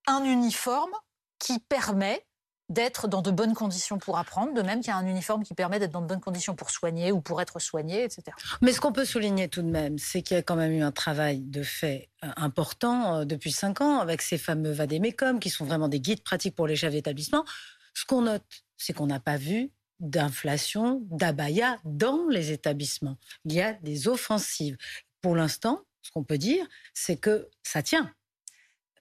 un 0.06 0.24
uniforme 0.24 0.94
qui 1.38 1.58
permet 1.58 2.26
d'être 2.70 3.08
dans 3.08 3.20
de 3.20 3.30
bonnes 3.30 3.52
conditions 3.52 3.98
pour 3.98 4.16
apprendre, 4.16 4.54
de 4.54 4.62
même 4.62 4.80
qu'il 4.80 4.88
y 4.88 4.92
a 4.92 4.96
un 4.96 5.06
uniforme 5.06 5.42
qui 5.42 5.54
permet 5.54 5.78
d'être 5.78 5.90
dans 5.90 6.00
de 6.00 6.06
bonnes 6.06 6.20
conditions 6.20 6.54
pour 6.54 6.70
soigner 6.70 7.12
ou 7.12 7.20
pour 7.20 7.42
être 7.42 7.58
soigné, 7.58 8.04
etc. 8.04 8.22
Mais 8.62 8.72
ce 8.72 8.80
qu'on 8.80 8.92
peut 8.92 9.04
souligner 9.04 9.48
tout 9.48 9.62
de 9.62 9.68
même, 9.68 9.98
c'est 9.98 10.22
qu'il 10.22 10.36
y 10.36 10.40
a 10.40 10.42
quand 10.42 10.56
même 10.56 10.72
eu 10.72 10.82
un 10.82 10.92
travail 10.92 11.40
de 11.40 11.62
fait 11.62 12.08
euh, 12.24 12.28
important 12.36 13.16
euh, 13.16 13.24
depuis 13.24 13.50
cinq 13.52 13.80
ans 13.80 13.98
avec 13.98 14.22
ces 14.22 14.38
fameux 14.38 14.70
vadémécum 14.70 15.40
qui 15.40 15.50
sont 15.50 15.64
vraiment 15.64 15.88
des 15.88 16.00
guides 16.00 16.22
pratiques 16.22 16.54
pour 16.54 16.68
les 16.68 16.76
chefs 16.76 16.92
d'établissement. 16.92 17.44
Ce 17.94 18.04
qu'on 18.04 18.22
note, 18.22 18.44
c'est 18.76 18.92
qu'on 18.92 19.06
n'a 19.06 19.20
pas 19.20 19.36
vu 19.36 19.70
d'inflation 19.98 21.02
d'abaya 21.10 21.78
dans 21.84 22.28
les 22.28 22.52
établissements. 22.52 23.18
Il 23.44 23.52
y 23.52 23.60
a 23.60 23.74
des 23.74 24.08
offensives. 24.08 24.76
Pour 25.20 25.34
l'instant, 25.34 25.82
ce 26.02 26.10
qu'on 26.10 26.24
peut 26.24 26.38
dire, 26.38 26.66
c'est 26.94 27.16
que 27.16 27.48
ça 27.62 27.82
tient. 27.82 28.10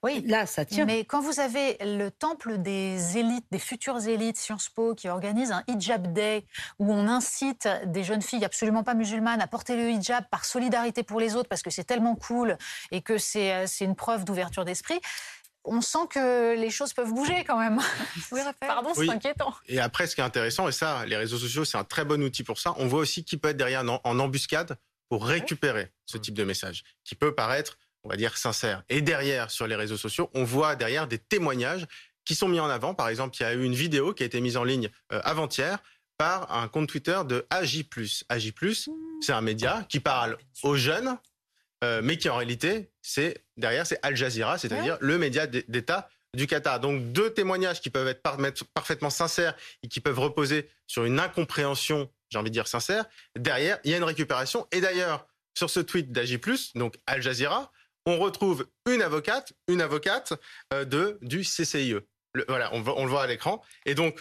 Oui, 0.02 0.24
là, 0.26 0.46
ça 0.46 0.64
tient. 0.64 0.86
Mais 0.86 1.04
quand 1.04 1.20
vous 1.20 1.40
avez 1.40 1.76
le 1.80 2.10
temple 2.10 2.58
des 2.58 3.18
élites, 3.18 3.44
des 3.50 3.58
futures 3.58 4.06
élites 4.08 4.38
Sciences 4.38 4.70
Po, 4.70 4.94
qui 4.94 5.08
organise 5.08 5.52
un 5.52 5.62
hijab 5.66 6.12
day, 6.12 6.46
où 6.78 6.92
on 6.92 7.06
incite 7.06 7.68
des 7.86 8.02
jeunes 8.02 8.22
filles 8.22 8.44
absolument 8.44 8.82
pas 8.82 8.94
musulmanes 8.94 9.42
à 9.42 9.46
porter 9.46 9.76
le 9.76 9.90
hijab 9.90 10.24
par 10.30 10.44
solidarité 10.46 11.02
pour 11.02 11.20
les 11.20 11.36
autres, 11.36 11.48
parce 11.48 11.62
que 11.62 11.70
c'est 11.70 11.84
tellement 11.84 12.16
cool 12.16 12.56
et 12.92 13.02
que 13.02 13.18
c'est 13.18 13.52
euh, 13.52 13.66
une 13.80 13.94
preuve 13.94 14.24
d'ouverture 14.24 14.64
d'esprit, 14.64 15.00
on 15.64 15.82
sent 15.82 16.06
que 16.08 16.54
les 16.56 16.70
choses 16.70 16.94
peuvent 16.94 17.12
bouger 17.12 17.44
quand 17.44 17.58
même. 17.58 17.78
Oui, 18.32 18.40
Pardon, 18.60 18.92
c'est 18.94 19.10
inquiétant. 19.10 19.54
Et 19.66 19.80
après, 19.80 20.06
ce 20.06 20.14
qui 20.14 20.20
est 20.20 20.24
intéressant, 20.24 20.68
et 20.68 20.72
ça, 20.72 21.04
les 21.06 21.16
réseaux 21.16 21.38
sociaux, 21.38 21.64
c'est 21.64 21.78
un 21.78 21.84
très 21.84 22.04
bon 22.04 22.22
outil 22.22 22.44
pour 22.44 22.58
ça, 22.58 22.74
on 22.78 22.86
voit 22.86 23.00
aussi 23.00 23.24
qui 23.24 23.36
peut 23.36 23.48
être 23.48 23.56
derrière 23.56 23.84
en 24.04 24.18
embuscade 24.18 24.78
pour 25.08 25.26
récupérer 25.26 25.92
ce 26.06 26.16
type 26.18 26.34
de 26.34 26.44
message 26.44 26.84
qui 27.04 27.16
peut 27.16 27.34
paraître, 27.34 27.76
on 28.04 28.08
va 28.08 28.16
dire, 28.16 28.36
sincère. 28.36 28.82
Et 28.88 29.02
derrière, 29.02 29.50
sur 29.50 29.66
les 29.66 29.76
réseaux 29.76 29.96
sociaux, 29.96 30.30
on 30.34 30.44
voit 30.44 30.76
derrière 30.76 31.06
des 31.06 31.18
témoignages 31.18 31.86
qui 32.24 32.34
sont 32.34 32.48
mis 32.48 32.60
en 32.60 32.68
avant. 32.68 32.94
Par 32.94 33.08
exemple, 33.08 33.36
il 33.38 33.42
y 33.42 33.46
a 33.46 33.54
eu 33.54 33.64
une 33.64 33.74
vidéo 33.74 34.14
qui 34.14 34.22
a 34.22 34.26
été 34.26 34.40
mise 34.40 34.56
en 34.56 34.64
ligne 34.64 34.90
euh, 35.12 35.20
avant-hier 35.24 35.78
par 36.18 36.52
un 36.54 36.68
compte 36.68 36.88
Twitter 36.88 37.18
de 37.26 37.46
AJ+. 37.50 37.86
AJ+, 38.28 38.52
c'est 39.20 39.32
un 39.32 39.40
média 39.40 39.86
qui 39.88 40.00
parle 40.00 40.36
aux 40.62 40.76
jeunes, 40.76 41.16
euh, 41.82 42.00
mais 42.02 42.18
qui 42.18 42.28
en 42.28 42.36
réalité, 42.36 42.90
c'est 43.00 43.44
derrière, 43.56 43.86
c'est 43.86 43.98
Al 44.02 44.16
Jazeera, 44.16 44.58
c'est-à-dire 44.58 44.98
le 45.00 45.16
média 45.16 45.46
d'État 45.46 46.10
du 46.34 46.46
Qatar. 46.46 46.78
Donc 46.78 47.12
deux 47.12 47.32
témoignages 47.32 47.80
qui 47.80 47.88
peuvent 47.88 48.08
être 48.08 48.22
parfaitement 48.74 49.08
sincères 49.08 49.56
et 49.82 49.88
qui 49.88 50.00
peuvent 50.00 50.18
reposer 50.18 50.68
sur 50.86 51.04
une 51.04 51.18
incompréhension 51.18 52.10
j'ai 52.30 52.38
envie 52.38 52.50
de 52.50 52.54
dire 52.54 52.68
sincère, 52.68 53.04
derrière, 53.36 53.78
il 53.84 53.90
y 53.90 53.94
a 53.94 53.96
une 53.96 54.04
récupération. 54.04 54.66
Et 54.72 54.80
d'ailleurs, 54.80 55.26
sur 55.54 55.68
ce 55.68 55.80
tweet 55.80 56.12
d'Agi+, 56.12 56.40
donc 56.74 56.94
Al 57.06 57.22
Jazeera, 57.22 57.72
on 58.06 58.18
retrouve 58.18 58.66
une 58.88 59.02
avocate, 59.02 59.52
une 59.68 59.80
avocate 59.80 60.32
euh, 60.72 60.84
de, 60.84 61.18
du 61.22 61.42
CCIE. 61.42 61.96
voilà, 62.48 62.70
on, 62.74 62.86
on, 62.86 63.04
le 63.04 63.10
voit 63.10 63.22
à 63.22 63.26
l'écran. 63.26 63.62
Et 63.86 63.94
donc, 63.94 64.20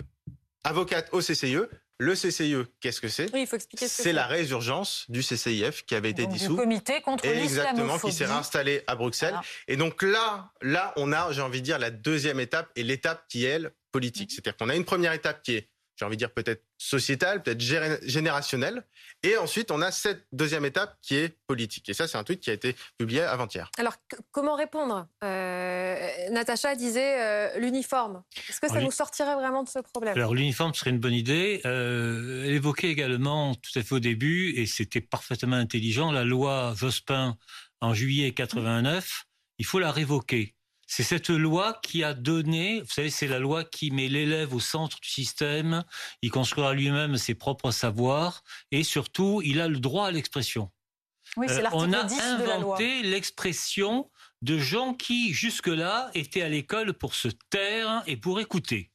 avocate 0.64 1.10
au 1.12 1.20
CCIE. 1.20 1.60
Le 2.02 2.16
CCIE, 2.16 2.56
qu'est-ce 2.80 3.02
que 3.02 3.10
c'est? 3.10 3.30
Oui, 3.34 3.42
il 3.42 3.48
faut 3.48 3.58
expliquer 3.58 3.90
ce 3.90 3.98
que 3.98 4.04
c'est. 4.04 4.14
la 4.14 4.26
résurgence 4.26 5.04
du 5.10 5.22
CCIF 5.22 5.84
qui 5.86 5.96
avait 5.96 6.12
été 6.12 6.28
dissous. 6.28 6.56
Le 6.56 6.62
comité 6.62 7.02
contre 7.02 7.26
Exactement, 7.26 8.00
qui 8.00 8.14
s'est 8.14 8.26
réinstallé 8.26 8.84
à 8.88 8.96
Bruxelles. 8.96 9.38
Et 9.68 9.76
donc 9.76 10.02
là, 10.02 10.50
là, 10.62 10.94
on 10.96 11.12
a, 11.12 11.34
j'ai 11.34 11.42
envie 11.42 11.60
de 11.60 11.66
dire, 11.66 11.78
la 11.78 11.90
deuxième 11.90 12.40
étape 12.40 12.72
et 12.78 12.84
l'étape 12.84 13.26
qui 13.28 13.44
est, 13.44 13.50
elle, 13.50 13.72
politique. 13.92 14.30
Mhm. 14.30 14.36
C'est-à-dire 14.36 14.56
qu'on 14.58 14.70
a 14.70 14.76
une 14.76 14.86
première 14.86 15.12
étape 15.12 15.42
qui 15.42 15.56
est 15.56 15.70
j'ai 16.00 16.06
envie 16.06 16.16
de 16.16 16.20
dire 16.20 16.32
peut-être 16.32 16.64
sociétale, 16.78 17.44
peut-être 17.44 17.60
générationnelle. 17.60 18.86
Et 19.22 19.36
ensuite, 19.36 19.70
on 19.70 19.82
a 19.82 19.92
cette 19.92 20.26
deuxième 20.32 20.64
étape 20.64 20.96
qui 21.02 21.18
est 21.18 21.38
politique. 21.46 21.90
Et 21.90 21.94
ça, 21.94 22.08
c'est 22.08 22.18
un 22.18 22.24
tweet 22.24 22.40
qui 22.40 22.50
a 22.50 22.54
été 22.54 22.74
publié 22.98 23.22
avant-hier. 23.22 23.70
Alors, 23.78 23.96
comment 24.32 24.56
répondre 24.56 25.08
euh, 25.26 26.30
Natacha 26.32 26.76
disait 26.76 27.20
euh, 27.20 27.60
l'uniforme. 27.60 28.24
Est-ce 28.48 28.62
que 28.62 28.70
ça 28.70 28.80
nous 28.80 28.92
sortirait 28.92 29.36
vraiment 29.36 29.64
de 29.64 29.70
ce 29.70 29.80
problème? 29.80 30.16
Alors, 30.16 30.34
l'uniforme 30.34 30.74
serait 30.74 30.92
une 30.92 31.00
bonne 31.00 31.14
idée. 31.14 31.62
Euh, 31.66 32.46
elle 32.46 32.54
évoquait 32.54 32.90
également, 32.90 33.56
tout 33.56 33.78
à 33.78 33.84
fait 33.84 33.96
au 33.96 34.00
début, 34.00 34.54
et 34.56 34.66
c'était 34.66 35.02
parfaitement 35.02 35.58
intelligent, 35.58 36.14
la 36.14 36.24
loi 36.24 36.74
Jospin 36.78 37.38
en 37.82 37.94
juillet 37.94 38.32
89. 38.32 39.26
Il 39.58 39.66
faut 39.66 39.80
la 39.80 39.92
révoquer. 39.92 40.56
C'est 40.92 41.04
cette 41.04 41.30
loi 41.30 41.80
qui 41.84 42.04
a 42.04 42.16
donné, 42.16 42.82
vous 42.82 42.90
savez, 42.90 43.12
c'est 43.12 43.28
la 43.28 43.38
loi 43.38 43.64
qui 43.64 43.92
met 43.92 44.08
l'élève 44.08 44.56
au 44.56 44.60
centre 44.60 45.00
du 45.00 45.08
système, 45.08 45.84
il 46.24 46.32
construira 46.32 46.74
lui-même 46.74 47.16
ses 47.16 47.36
propres 47.36 47.70
savoirs 47.70 48.44
et 48.72 48.84
surtout, 48.84 49.40
il 49.46 49.62
a 49.62 49.68
le 49.68 49.78
droit 49.78 50.08
à 50.08 50.12
l'expression. 50.12 50.72
Oui, 51.38 51.46
c'est 51.48 51.64
euh, 51.64 51.70
on 51.74 51.94
a 51.94 52.08
inventé 52.24 53.04
l'expression 53.04 54.10
de 54.42 54.58
gens 54.58 54.96
qui, 54.96 55.32
jusque-là, 55.32 56.10
étaient 56.16 56.42
à 56.42 56.50
l'école 56.50 56.96
pour 56.96 57.14
se 57.14 57.28
taire 57.52 58.02
et 58.08 58.18
pour 58.18 58.40
écouter. 58.40 58.90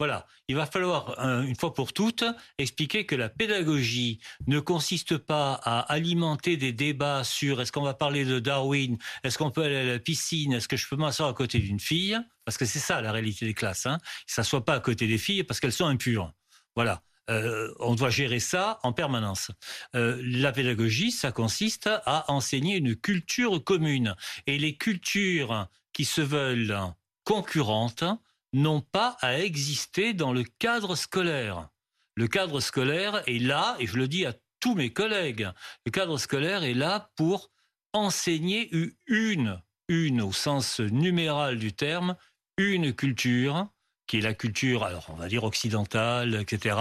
Voilà, 0.00 0.26
il 0.48 0.56
va 0.56 0.66
falloir, 0.66 1.18
une 1.20 1.54
fois 1.54 1.72
pour 1.72 1.92
toutes, 1.92 2.24
expliquer 2.58 3.06
que 3.06 3.14
la 3.14 3.28
pédagogie 3.28 4.18
ne 4.48 4.58
consiste 4.58 5.16
pas 5.18 5.54
à 5.62 5.80
alimenter 5.80 6.56
des 6.56 6.72
débats 6.72 7.22
sur 7.22 7.60
est-ce 7.60 7.70
qu'on 7.70 7.84
va 7.84 7.94
parler 7.94 8.24
de 8.24 8.40
Darwin, 8.40 8.98
est-ce 9.22 9.38
qu'on 9.38 9.52
peut 9.52 9.62
aller 9.62 9.76
à 9.76 9.84
la 9.84 9.98
piscine, 10.00 10.52
est-ce 10.52 10.66
que 10.66 10.76
je 10.76 10.88
peux 10.88 10.96
m'asseoir 10.96 11.28
à 11.28 11.32
côté 11.32 11.60
d'une 11.60 11.78
fille, 11.78 12.18
parce 12.44 12.58
que 12.58 12.64
c'est 12.64 12.80
ça 12.80 13.00
la 13.00 13.12
réalité 13.12 13.46
des 13.46 13.54
classes. 13.54 13.86
Hein. 13.86 13.98
ne 14.02 14.32
s'assoit 14.32 14.64
pas 14.64 14.74
à 14.74 14.80
côté 14.80 15.06
des 15.06 15.18
filles 15.18 15.44
parce 15.44 15.60
qu'elles 15.60 15.72
sont 15.72 15.86
impures. 15.86 16.32
Voilà. 16.74 17.02
Euh, 17.30 17.72
on 17.80 17.94
doit 17.94 18.10
gérer 18.10 18.40
ça 18.40 18.78
en 18.82 18.92
permanence. 18.92 19.50
Euh, 19.94 20.20
la 20.22 20.52
pédagogie, 20.52 21.10
ça 21.10 21.32
consiste 21.32 21.88
à 22.04 22.30
enseigner 22.30 22.76
une 22.76 22.96
culture 22.96 23.62
commune. 23.64 24.14
Et 24.46 24.58
les 24.58 24.76
cultures 24.76 25.68
qui 25.92 26.04
se 26.04 26.20
veulent 26.20 26.76
concurrentes 27.24 28.04
n'ont 28.54 28.80
pas 28.80 29.16
à 29.20 29.38
exister 29.40 30.14
dans 30.14 30.32
le 30.32 30.44
cadre 30.44 30.96
scolaire. 30.96 31.68
Le 32.16 32.28
cadre 32.28 32.60
scolaire 32.60 33.22
est 33.26 33.40
là, 33.40 33.76
et 33.80 33.86
je 33.86 33.96
le 33.96 34.08
dis 34.08 34.24
à 34.24 34.34
tous 34.60 34.74
mes 34.74 34.92
collègues, 34.92 35.50
le 35.84 35.90
cadre 35.90 36.16
scolaire 36.16 36.62
est 36.64 36.74
là 36.74 37.10
pour 37.16 37.50
enseigner 37.92 38.70
une, 39.06 39.60
une 39.88 40.22
au 40.22 40.32
sens 40.32 40.80
numéral 40.80 41.58
du 41.58 41.72
terme, 41.72 42.16
une 42.56 42.94
culture 42.94 43.68
qui 44.06 44.18
est 44.18 44.22
la 44.22 44.34
culture, 44.34 44.84
alors 44.84 45.06
on 45.08 45.14
va 45.14 45.28
dire 45.28 45.44
occidentale, 45.44 46.34
etc. 46.34 46.76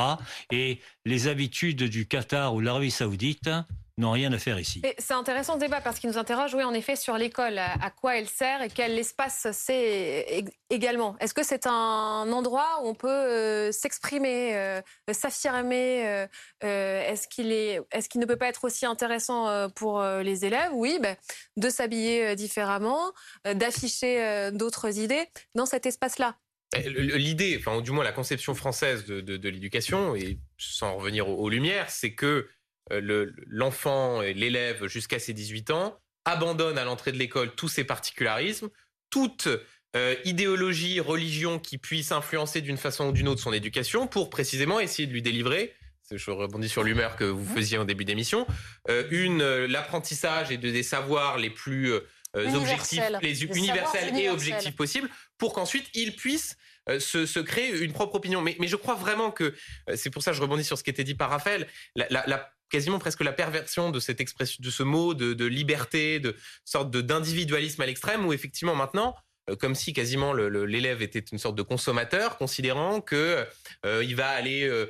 Et 0.51 0.79
les 1.05 1.27
habitudes 1.27 1.83
du 1.83 2.07
Qatar 2.07 2.53
ou 2.53 2.59
l'Arabie 2.59 2.91
saoudite 2.91 3.49
n'ont 3.97 4.12
rien 4.12 4.32
à 4.34 4.39
faire 4.39 4.60
ici. 4.60 4.82
C'est 4.97 5.13
intéressant 5.13 5.56
ce 5.56 5.60
débat 5.60 5.82
parce 5.82 5.99
qu'il 5.99 6.10
nous 6.10 6.17
interroge, 6.17 6.53
oui, 6.53 6.63
en 6.63 6.73
effet, 6.73 6.95
sur 6.95 7.17
l'école, 7.17 7.60
à 7.60 7.89
quoi 7.91 8.17
elle 8.17 8.27
sert 8.27 8.62
et 8.62 8.69
quel 8.69 8.97
espace 8.97 9.47
c'est 9.51 10.43
également? 10.69 11.15
Est-ce 11.19 11.34
que 11.34 11.43
c'est 11.43 11.67
un 11.67 12.32
endroit 12.32 12.82
où 12.84 12.88
on 12.88 12.95
peut 12.95 13.08
euh, 13.08 13.71
s'exprimer, 13.71 14.56
euh, 14.56 14.82
s'affirmer 15.12 16.27
euh, 16.63 17.08
Est-ce 17.08 17.27
qu'il 17.27 17.51
est, 17.51 17.82
est 17.91 18.08
qu'il 18.08 18.21
ne 18.21 18.25
peut 18.25 18.38
pas 18.38 18.47
être 18.47 18.63
aussi 18.63 18.86
intéressant 18.86 19.69
pour 19.71 20.01
les 20.03 20.45
élèves? 20.45 20.71
Oui, 20.73 20.97
ben, 21.01 21.15
de 21.58 21.69
s'habiller 21.69 22.36
différemment, 22.36 23.12
d'afficher 23.45 24.49
d'autres 24.51 24.99
idées 24.99 25.25
dans 25.56 25.65
cet 25.65 25.86
espace-là. 25.86 26.36
L'idée, 26.77 27.56
enfin, 27.60 27.82
du 27.82 27.91
moins 27.91 28.03
la 28.03 28.12
conception 28.12 28.56
française 28.56 29.06
de, 29.06 29.49
l'éducation, 29.49 30.15
et 30.15 30.39
sans 30.58 30.95
revenir 30.97 31.29
aux 31.29 31.49
Lumières, 31.49 31.89
c'est 31.89 32.13
que 32.13 32.25
euh, 32.25 32.47
l'enfant 32.91 34.22
et 34.22 34.34
l'élève 34.34 34.88
jusqu'à 34.88 35.19
ses 35.19 35.34
18 35.34 35.72
ans 35.72 36.00
abandonne 36.26 36.78
à 36.78 36.86
l'entrée 36.86 37.12
de 37.12 37.17
l'école 37.17 37.54
tous 37.56 37.67
ses 37.67 37.84
particularismes, 37.84 38.69
toute 39.10 39.48
euh, 39.96 40.15
idéologie, 40.26 41.00
religion 41.00 41.60
qui 41.60 41.78
puisse 41.78 42.12
influencer 42.12 42.62
d'une 42.62 42.78
façon 42.78 43.10
ou 43.10 43.12
d'une 43.12 43.28
autre 43.28 43.41
son 43.41 43.54
éducation 43.54 44.08
pour 44.08 44.30
précisément 44.30 44.80
essayer 44.80 45.08
de 45.08 45.13
lui 45.13 45.22
délivrer 45.22 45.74
je 46.12 46.32
rebondis 46.32 46.69
sur 46.69 46.84
l'humeur 46.84 47.15
que 47.15 47.24
vous 47.24 47.46
faisiez 47.46 47.78
en 47.78 47.86
début 47.86 48.06
d'émission. 48.06 48.46
Euh, 48.89 49.08
une, 49.12 49.41
euh, 49.41 49.67
l'apprentissage 49.67 50.52
et 50.52 50.58
de, 50.58 50.69
des 50.69 50.84
savoirs 50.84 51.38
les 51.38 51.50
plus 51.50 51.91
euh, 51.91 52.02
objectifs, 52.36 53.02
les 53.22 53.43
universels 53.43 54.17
et 54.17 54.30
objectifs 54.30 54.76
possibles, 54.76 55.10
pour 55.38 55.54
qu'ensuite 55.54 55.88
ils 55.93 56.15
puissent 56.15 56.58
se, 57.00 57.26
se, 57.26 57.39
créer 57.39 57.80
une 57.80 57.93
propre 57.93 58.15
opinion. 58.15 58.41
Mais, 58.41 58.58
mais 58.60 58.67
je 58.67 58.76
crois 58.76 58.96
vraiment 58.96 59.32
que 59.32 59.54
c'est 59.96 60.10
pour 60.10 60.22
ça 60.22 60.32
que 60.32 60.38
je 60.38 60.41
rebondis 60.41 60.65
sur 60.65 60.78
ce 60.78 60.84
qui 60.84 60.89
était 60.89 61.06
dit 61.06 61.15
par 61.15 61.30
Raphaël. 61.30 61.67
La, 61.96 62.08
la, 62.10 62.24
la 62.28 62.52
quasiment 62.73 62.97
presque 62.97 63.21
la 63.21 63.31
perversion 63.31 63.91
de 63.91 63.99
cette 63.99 64.19
expression, 64.19 64.57
de 64.59 64.71
ce 64.71 64.81
mot 64.81 65.13
de, 65.13 65.45
liberté, 65.45 66.19
de 66.19 66.36
sorte 66.65 66.89
de 66.89 67.01
d'individualisme 67.01 67.79
à 67.83 67.86
l'extrême, 67.86 68.25
où 68.25 68.33
effectivement 68.33 68.73
maintenant 68.73 69.15
euh, 69.49 69.55
comme 69.55 69.75
si 69.75 69.91
quasiment 69.91 70.33
l'élève 70.33 71.01
était 71.01 71.19
une 71.19 71.38
sorte 71.38 71.55
de 71.55 71.63
consommateur, 71.63 72.38
considérant 72.38 73.01
que 73.01 73.45
euh, 73.86 74.03
il 74.03 74.15
va 74.15 74.29
aller 74.29 74.63
euh, 74.63 74.88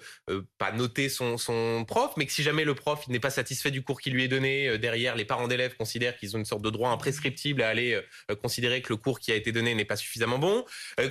pas 0.59 0.71
noter 0.71 1.09
son, 1.09 1.37
son, 1.37 1.85
prof, 1.87 2.13
mais 2.17 2.27
que 2.27 2.31
si 2.31 2.43
jamais 2.43 2.63
le 2.63 2.75
prof 2.75 3.07
n'est 3.07 3.19
pas 3.19 3.31
satisfait 3.31 3.71
du 3.71 3.81
cours 3.81 3.99
qui 3.99 4.11
lui 4.11 4.23
est 4.23 4.27
donné, 4.27 4.77
derrière 4.77 5.15
les 5.15 5.25
parents 5.25 5.47
d'élèves 5.47 5.75
considèrent 5.75 6.15
qu'ils 6.17 6.35
ont 6.35 6.39
une 6.39 6.45
sorte 6.45 6.61
de 6.61 6.69
droit 6.69 6.91
imprescriptible 6.91 7.63
à 7.63 7.69
aller 7.69 7.99
considérer 8.41 8.81
que 8.81 8.93
le 8.93 8.97
cours 8.97 9.19
qui 9.19 9.31
a 9.31 9.35
été 9.35 9.51
donné 9.51 9.73
n'est 9.73 9.85
pas 9.85 9.95
suffisamment 9.95 10.37
bon, 10.37 10.65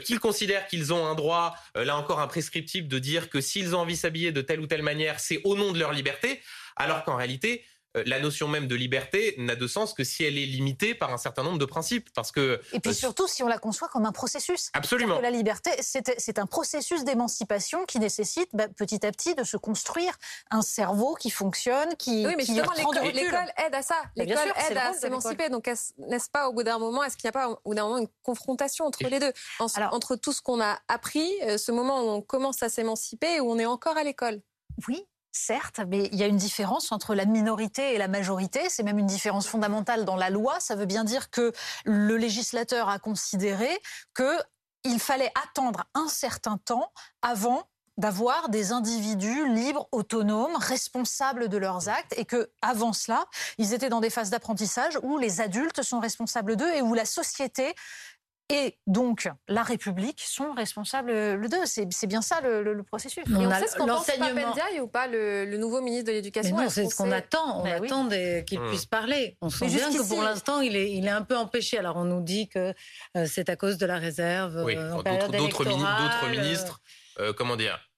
qu'ils 0.04 0.20
considèrent 0.20 0.66
qu'ils 0.66 0.92
ont 0.92 1.06
un 1.06 1.14
droit, 1.14 1.54
là 1.74 1.96
encore 1.96 2.20
imprescriptible, 2.20 2.88
de 2.88 2.98
dire 2.98 3.28
que 3.28 3.40
s'ils 3.40 3.74
ont 3.74 3.80
envie 3.80 3.94
de 3.94 3.98
s'habiller 3.98 4.32
de 4.32 4.40
telle 4.40 4.61
ou 4.61 4.66
telle 4.66 4.82
manière, 4.82 5.18
c'est 5.20 5.40
au 5.44 5.56
nom 5.56 5.72
de 5.72 5.78
leur 5.78 5.92
liberté, 5.92 6.40
alors 6.76 7.04
qu'en 7.04 7.16
réalité 7.16 7.64
euh, 7.96 8.02
la 8.06 8.20
notion 8.20 8.48
même 8.48 8.68
de 8.68 8.74
liberté 8.74 9.35
n'a 9.38 9.54
de 9.54 9.66
sens 9.66 9.92
que 9.92 10.02
si 10.02 10.24
elle 10.24 10.38
est 10.38 10.46
limitée 10.46 10.94
par 10.94 11.12
un 11.12 11.18
certain 11.18 11.42
nombre 11.42 11.58
de 11.58 11.64
principes. 11.64 12.08
Parce 12.14 12.32
que, 12.32 12.61
Et 12.72 12.80
puis 12.80 12.92
euh, 12.92 12.94
surtout 12.94 13.28
si 13.28 13.42
on 13.42 13.48
la 13.48 13.58
conçoit 13.58 13.88
comme 13.88 14.06
un 14.06 14.12
processus. 14.12 14.70
Absolument. 14.72 15.20
la 15.20 15.30
liberté, 15.30 15.70
c'est 15.80 16.38
un 16.38 16.46
processus 16.46 17.04
d'émancipation 17.04 17.85
qui 17.85 17.98
nécessite 17.98 18.48
bah, 18.54 18.68
petit 18.68 19.04
à 19.04 19.12
petit 19.12 19.35
de 19.35 19.44
se 19.44 19.56
construire 19.56 20.16
un 20.50 20.62
cerveau 20.62 21.14
qui 21.14 21.30
fonctionne, 21.30 21.94
qui. 21.96 22.26
Oui, 22.26 22.35
mais 22.37 22.44
justement, 22.44 22.72
l'école 22.72 23.52
aide 23.66 23.74
à 23.74 23.82
ça. 23.82 23.96
L'école 24.16 24.52
aide 24.70 24.76
à 24.76 24.94
s'émanciper. 24.94 25.50
Donc, 25.50 25.66
n'est-ce 25.66 26.30
pas, 26.30 26.48
au 26.48 26.52
bout 26.52 26.62
d'un 26.62 26.78
moment, 26.78 27.04
est-ce 27.04 27.16
qu'il 27.16 27.26
n'y 27.26 27.30
a 27.30 27.32
pas 27.32 27.48
au 27.50 27.58
bout 27.64 27.74
d'un 27.74 27.85
moment 27.85 27.98
une 27.98 28.08
confrontation 28.22 28.87
entre 28.87 29.04
les 29.04 29.20
deux? 29.20 29.32
Entre 29.58 30.16
tout 30.16 30.32
ce 30.32 30.40
qu'on 30.40 30.61
a 30.61 30.78
appris, 30.88 31.30
euh, 31.42 31.58
ce 31.58 31.72
moment 31.72 32.02
où 32.02 32.08
on 32.08 32.22
commence 32.22 32.62
à 32.62 32.68
s'émanciper 32.68 33.37
et 33.37 33.40
où 33.40 33.50
on 33.50 33.58
est 33.58 33.66
encore 33.66 33.96
à 33.96 34.02
l'école? 34.02 34.40
Oui, 34.88 35.04
Certes, 35.35 35.81
mais 35.88 36.11
il 36.12 36.18
y 36.18 36.23
a 36.23 36.27
une 36.27 36.37
différence 36.37 36.92
entre 36.92 37.14
la 37.14 37.25
minorité 37.25 37.95
et 37.95 37.99
la 37.99 38.07
majorité. 38.07 38.68
C'est 38.68 38.83
même 38.83 38.99
une 38.99 39.07
différence 39.07 39.47
fondamentale 39.47 40.05
dans 40.05 40.16
la 40.16 40.29
loi. 40.29 40.61
Ça 40.61 40.77
veut 40.77 40.85
bien 40.85 41.05
dire 41.05 41.31
que 41.31 41.53
le 41.87 42.16
législateur 42.18 42.90
a 42.90 42.99
considéré 42.99 43.71
qu'il 44.14 45.01
fallait 45.01 45.33
attendre 45.42 45.85
un 45.95 46.09
certain 46.09 46.59
temps 46.59 46.92
avant 47.23 47.66
d'avoir 47.97 48.49
des 48.49 48.73
individus 48.73 49.49
libres, 49.49 49.88
autonomes, 49.92 50.57
responsables 50.57 51.49
de 51.49 51.57
leurs 51.57 51.88
actes, 51.88 52.14
et 52.16 52.25
que 52.25 52.51
avant 52.62 52.92
cela, 52.92 53.27
ils 53.59 53.75
étaient 53.75 53.90
dans 53.90 54.01
des 54.01 54.11
phases 54.11 54.31
d'apprentissage 54.31 54.99
où 55.03 55.18
les 55.18 55.40
adultes 55.40 55.83
sont 55.83 56.01
responsables 56.01 56.57
d'eux 56.57 56.73
et 56.75 56.83
où 56.83 56.95
la 56.95 57.05
société 57.05 57.75
et 58.52 58.78
donc 58.86 59.30
la 59.48 59.62
République 59.62 60.20
sont 60.20 60.52
responsables 60.52 61.40
d'eux. 61.48 61.64
C'est 61.64 62.06
bien 62.06 62.20
ça 62.20 62.40
le, 62.42 62.82
processus. 62.82 63.24
Et 63.26 63.46
on, 63.46 63.50
sait 63.50 63.66
ce 63.66 63.76
qu'on 63.76 63.86
pense 63.86 64.06
ou 64.80 64.86
pas, 64.88 65.06
le, 65.06 65.56
nouveau 65.56 65.80
ministre 65.80 66.08
de 66.08 66.12
l'Éducation 66.12 66.56
Non, 66.56 66.68
c'est 66.68 66.86
ce 66.86 66.94
qu'on 66.94 67.10
attend. 67.10 67.60
On 67.60 67.64
ben 67.64 67.82
attend 67.82 68.08
qu'il 68.44 68.60
mmh. 68.60 68.68
puisse 68.68 68.84
parler. 68.84 69.38
On 69.40 69.48
sent 69.48 69.68
bien 69.68 69.90
que 69.90 70.06
pour 70.06 70.22
l'instant, 70.22 70.60
il 70.60 70.76
est, 70.76 70.92
il 70.92 71.06
est 71.06 71.10
un 71.10 71.22
peu 71.22 71.36
empêché. 71.36 71.78
Alors 71.78 71.96
on 71.96 72.04
nous 72.04 72.20
dit 72.20 72.48
que 72.48 72.74
euh, 73.16 73.26
c'est 73.26 73.48
à 73.48 73.56
cause 73.56 73.78
de 73.78 73.86
la 73.86 73.96
réserve. 73.96 74.62
Oui, 74.64 74.74
euh, 74.76 75.02
d'autres 75.30 75.64
ministres, 75.64 76.28
ministres 76.28 76.80
euh, 77.20 77.32
comment 77.32 77.56
dire 77.56 77.88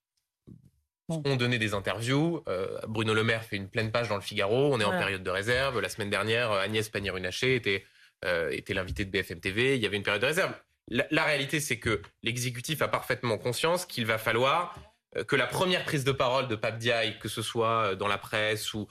ont 1.11 1.37
donné 1.37 1.59
des 1.59 1.75
interviews. 1.75 2.43
Bruno 2.89 3.13
Le 3.13 3.23
Maire 3.23 3.45
fait 3.45 3.57
une 3.57 3.69
pleine 3.69 3.93
page 3.93 4.09
dans 4.09 4.15
le 4.15 4.23
Figaro. 4.23 4.73
On 4.73 4.81
est 4.81 4.85
en 4.85 4.99
période 4.99 5.23
de 5.23 5.31
réserve. 5.31 5.79
La 5.81 5.91
semaine 5.91 6.09
dernière, 6.09 6.51
Agnès 6.53 6.89
Pannier-Runacher 6.89 7.57
était 7.57 7.85
euh, 8.25 8.51
était 8.51 8.75
l'invité 8.75 9.05
de 9.05 9.11
BFM 9.11 9.41
TV, 9.41 9.77
il 9.77 9.83
y 9.83 9.87
avait 9.87 9.97
une 9.97 10.03
période 10.03 10.23
de 10.23 10.27
réserve. 10.27 10.53
La, 10.89 11.25
réalité, 11.25 11.61
c'est 11.61 11.79
que 11.79 12.03
l'exécutif 12.23 12.83
a 12.83 12.89
parfaitement 12.89 13.39
conscience 13.39 13.87
qu'il 13.87 14.05
va 14.05 14.19
falloir 14.19 14.79
euh, 15.17 15.25
que 15.25 15.35
la 15.35 15.47
première 15.47 15.85
prise 15.85 16.05
de 16.05 16.13
parole 16.13 16.47
de 16.49 16.57
Pape 16.57 16.79
Diaye, 16.79 17.19
que 17.19 17.29
ce 17.29 17.41
soit 17.41 17.93
euh, 17.93 17.95
dans 17.95 18.09
la 18.09 18.19
presse 18.19 18.75
ou 18.75 18.87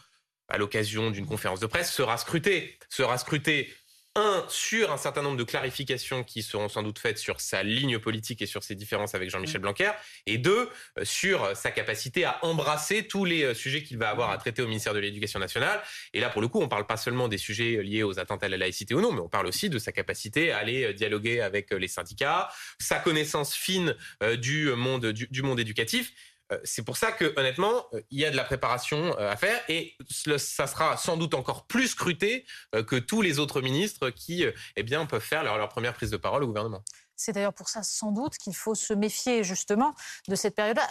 à 0.48 0.58
l'occasion 0.58 1.12
d'une 1.12 1.28
conférence 1.28 1.60
de 1.60 1.68
presse, 1.68 1.94
sera 1.94 2.18
scrutée. 2.18 2.78
Sera 2.90 3.18
scrutée 3.18 3.74
un, 4.16 4.46
sur 4.48 4.92
un 4.92 4.98
certain 4.98 5.22
nombre 5.22 5.38
de 5.38 5.44
clarifications 5.44 6.24
qui 6.24 6.44
seront 6.44 6.70
sans 6.70 6.84
doute 6.84 7.00
faites 7.00 7.18
sur 7.18 7.42
sa 7.42 7.64
ligne 7.64 7.98
politique 8.00 8.42
et 8.42 8.46
sur 8.46 8.64
ses 8.64 8.76
différences 8.76 9.16
avec 9.16 9.30
Jean-Michel 9.30 9.60
mm. 9.60 9.64
Blanquer, 9.64 9.92
et 10.28 10.38
deux, 10.38 10.70
euh, 11.00 11.06
sur 11.06 11.56
sa 11.56 11.72
capacité 11.72 12.26
à 12.26 12.44
embrasser 12.44 13.08
tous 13.08 13.26
les 13.26 13.44
euh, 13.44 13.54
sujets 13.54 13.84
qu'il 13.84 13.98
va 13.98 14.10
avoir 14.10 14.30
à 14.30 14.38
traiter 14.38 14.62
au 14.62 14.68
ministère 14.68 14.94
de 14.94 15.00
l'Éducation 15.00 15.40
nationale. 15.40 15.82
Et 16.14 16.20
là, 16.20 16.30
pour 16.30 16.42
le 16.42 16.48
coup, 16.48 16.60
on 16.60 16.64
ne 16.64 16.68
parle 16.68 16.86
pas 16.86 16.98
seulement 16.98 17.28
des 17.28 17.38
sujets 17.38 17.82
liés 17.82 18.04
aux 18.04 18.20
atteintes 18.20 18.44
à 18.44 18.50
la 18.50 18.58
laïcité 18.58 18.94
ou 18.94 19.02
non, 19.02 19.12
mais 19.12 19.22
on 19.22 19.30
parle 19.30 19.48
aussi 19.48 19.70
de 19.70 19.80
sa 19.80 19.92
capacité 19.92 20.52
à 20.52 20.60
aller 20.60 20.86
euh, 20.86 20.94
dialoguer 20.94 21.42
avec 21.42 21.72
les 21.72 21.88
syndicats, 21.88 22.50
sa 22.80 23.00
connaissance 23.00 23.56
fine 23.56 23.96
du 24.38 24.72
monde, 24.72 25.08
du 25.08 25.42
monde 25.42 25.60
éducatif. 25.60 26.14
Euh, 26.54 26.60
c'est 26.64 26.84
pour 26.84 26.98
ça 26.98 27.12
que 27.12 27.34
honnêtement, 27.38 27.86
euh, 27.94 28.02
il 28.12 28.20
y 28.20 28.26
a 28.26 28.32
de 28.32 28.36
la 28.36 28.44
préparation 28.44 29.18
euh, 29.20 29.32
à 29.32 29.36
faire 29.36 29.60
et 29.68 29.96
ça 30.38 30.68
sera 30.68 30.98
sans 30.98 31.18
doute 31.18 31.34
encore 31.34 31.66
plus 31.66 31.90
scruté 31.90 32.46
que 32.88 32.96
tous 32.98 33.22
les 33.22 33.40
autres 33.40 33.62
ministres 33.62 34.10
qui, 34.10 34.46
eh 34.76 34.84
bien, 34.84 35.06
peuvent 35.06 35.22
faire 35.22 35.44
leur, 35.44 35.70
première 35.70 35.94
prise 35.94 36.10
de 36.10 36.18
parole 36.18 36.44
au 36.44 36.48
gouvernement. 36.48 36.84
C'est 37.16 37.32
d'ailleurs 37.32 37.54
pour 37.54 37.70
ça, 37.70 37.84
sans 37.84 38.12
doute, 38.12 38.38
qu'il 38.38 38.56
faut 38.56 38.76
se 38.76 38.94
méfier 38.94 39.44
justement 39.44 39.96
de 40.28 40.36
cette 40.36 40.56
période-là. 40.56 40.88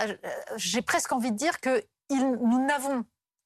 J'ai 0.57 0.83
presque 0.83 1.13
envie 1.13 1.33
de 1.33 1.37
dire 1.37 1.61
que 1.61 1.83
nous 2.11 2.67
n'avons 2.67 3.05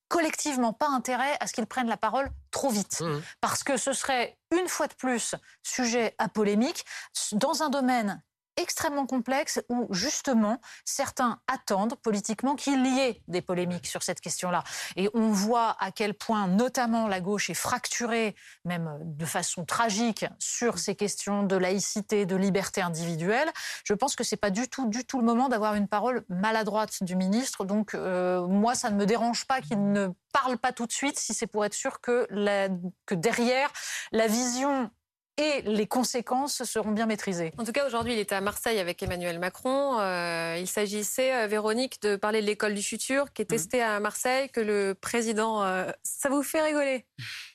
collectivement 0.08 0.72
pas 0.72 0.88
intérêt 0.88 1.36
à 1.40 1.46
ce 1.46 1.52
qu'ils 1.52 1.66
prennent 1.66 1.88
la 1.88 1.96
parole 1.96 2.30
trop 2.50 2.70
vite. 2.70 3.00
Mmh. 3.00 3.20
Parce 3.40 3.64
que 3.64 3.76
ce 3.76 3.92
serait, 3.92 4.38
une 4.54 4.68
fois 4.68 4.86
de 4.86 4.94
plus, 4.94 5.34
sujet 5.62 6.14
à 6.18 6.28
polémique 6.28 6.84
dans 7.32 7.62
un 7.62 7.70
domaine 7.70 8.22
extrêmement 8.56 9.06
complexe 9.06 9.60
où 9.68 9.86
justement 9.90 10.60
certains 10.84 11.40
attendent 11.46 11.94
politiquement 11.96 12.54
qu'il 12.54 12.86
y 12.86 13.00
ait 13.00 13.22
des 13.28 13.42
polémiques 13.42 13.86
sur 13.86 14.02
cette 14.02 14.20
question-là. 14.20 14.64
Et 14.96 15.08
on 15.14 15.30
voit 15.30 15.76
à 15.80 15.90
quel 15.90 16.14
point 16.14 16.48
notamment 16.48 17.08
la 17.08 17.20
gauche 17.20 17.50
est 17.50 17.54
fracturée, 17.54 18.34
même 18.64 18.98
de 19.02 19.24
façon 19.24 19.64
tragique, 19.64 20.26
sur 20.38 20.78
ces 20.78 20.94
questions 20.94 21.42
de 21.42 21.56
laïcité, 21.56 22.26
de 22.26 22.36
liberté 22.36 22.80
individuelle. 22.80 23.50
Je 23.84 23.94
pense 23.94 24.16
que 24.16 24.24
c'est 24.24 24.36
pas 24.36 24.50
du 24.50 24.68
tout, 24.68 24.88
du 24.88 25.04
tout 25.04 25.18
le 25.18 25.24
moment 25.24 25.48
d'avoir 25.48 25.74
une 25.74 25.88
parole 25.88 26.24
maladroite 26.28 27.02
du 27.02 27.16
ministre. 27.16 27.64
Donc 27.64 27.94
euh, 27.94 28.46
moi, 28.46 28.74
ça 28.74 28.90
ne 28.90 28.96
me 28.96 29.06
dérange 29.06 29.46
pas 29.46 29.60
qu'il 29.60 29.92
ne 29.92 30.08
parle 30.32 30.58
pas 30.58 30.72
tout 30.72 30.86
de 30.86 30.92
suite 30.92 31.18
si 31.18 31.32
c'est 31.32 31.46
pour 31.46 31.64
être 31.64 31.74
sûr 31.74 32.00
que, 32.00 32.26
la, 32.30 32.68
que 33.06 33.14
derrière 33.14 33.70
la 34.12 34.26
vision 34.26 34.90
et 35.38 35.60
les 35.62 35.86
conséquences 35.86 36.64
seront 36.64 36.92
bien 36.92 37.04
maîtrisées. 37.04 37.52
En 37.58 37.64
tout 37.64 37.72
cas, 37.72 37.86
aujourd'hui, 37.86 38.14
il 38.14 38.18
était 38.18 38.34
à 38.34 38.40
Marseille 38.40 38.78
avec 38.78 39.02
Emmanuel 39.02 39.38
Macron. 39.38 39.98
Euh, 39.98 40.56
il 40.58 40.66
s'agissait, 40.66 41.34
euh, 41.34 41.46
Véronique, 41.46 42.00
de 42.00 42.16
parler 42.16 42.40
de 42.40 42.46
l'école 42.46 42.72
du 42.72 42.82
futur 42.82 43.32
qui 43.34 43.42
est 43.42 43.44
mhm. 43.44 43.56
testée 43.56 43.82
à 43.82 44.00
Marseille, 44.00 44.48
que 44.48 44.60
le 44.60 44.94
président... 44.98 45.62
Euh, 45.62 45.90
ça 46.02 46.30
vous 46.30 46.42
fait 46.42 46.62
rigoler? 46.62 47.04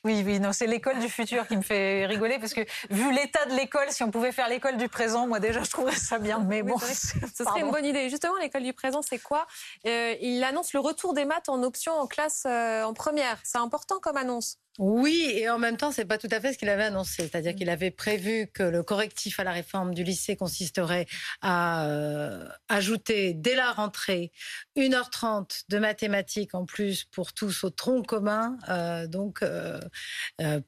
Oui, 0.04 0.22
oui, 0.24 0.38
non, 0.38 0.52
c'est 0.52 0.68
l'école 0.68 1.00
du 1.00 1.08
futur 1.08 1.46
qui 1.48 1.56
me 1.56 1.62
fait 1.62 2.06
rigoler 2.06 2.38
parce 2.38 2.54
que 2.54 2.60
vu 2.90 3.12
l'état 3.12 3.46
de 3.46 3.54
l'école, 3.54 3.90
si 3.90 4.04
on 4.04 4.10
pouvait 4.10 4.32
faire 4.32 4.48
l'école 4.48 4.76
du 4.76 4.88
présent, 4.88 5.26
moi 5.26 5.40
déjà, 5.40 5.62
je 5.62 5.70
trouverais 5.70 5.96
ça 5.96 6.18
bien. 6.18 6.38
Mais 6.38 6.62
bon, 6.62 6.78
ce 6.78 7.44
serait 7.44 7.60
une 7.60 7.70
bonne 7.70 7.84
idée. 7.84 8.08
Justement, 8.10 8.36
l'école 8.36 8.62
du 8.62 8.72
présent, 8.72 9.02
c'est 9.02 9.18
quoi? 9.18 9.46
Il 9.84 10.44
annonce 10.44 10.72
le 10.72 10.80
retour 10.80 11.14
des 11.14 11.24
maths 11.24 11.48
en 11.48 11.62
option 11.62 11.94
en 11.94 12.06
classe 12.06 12.46
en 12.46 12.94
première. 12.94 13.38
C'est 13.42 13.58
important 13.58 13.98
comme 13.98 14.16
annonce. 14.16 14.61
Oui, 14.78 15.30
et 15.36 15.50
en 15.50 15.58
même 15.58 15.76
temps, 15.76 15.92
c'est 15.92 16.06
pas 16.06 16.16
tout 16.16 16.28
à 16.30 16.40
fait 16.40 16.54
ce 16.54 16.58
qu'il 16.58 16.70
avait 16.70 16.84
annoncé. 16.84 17.24
C'est-à-dire 17.28 17.54
qu'il 17.54 17.68
avait 17.68 17.90
prévu 17.90 18.48
que 18.54 18.62
le 18.62 18.82
correctif 18.82 19.38
à 19.38 19.44
la 19.44 19.52
réforme 19.52 19.92
du 19.92 20.02
lycée 20.02 20.34
consisterait 20.34 21.04
à 21.42 21.84
euh, 21.86 22.48
ajouter 22.70 23.34
dès 23.34 23.54
la 23.54 23.72
rentrée 23.72 24.32
1h30 24.76 25.64
de 25.68 25.78
mathématiques 25.78 26.54
en 26.54 26.64
plus 26.64 27.04
pour 27.04 27.34
tous 27.34 27.64
au 27.64 27.70
tronc 27.70 28.02
commun, 28.02 28.56
euh, 28.70 29.06
donc 29.06 29.42
euh, 29.42 29.78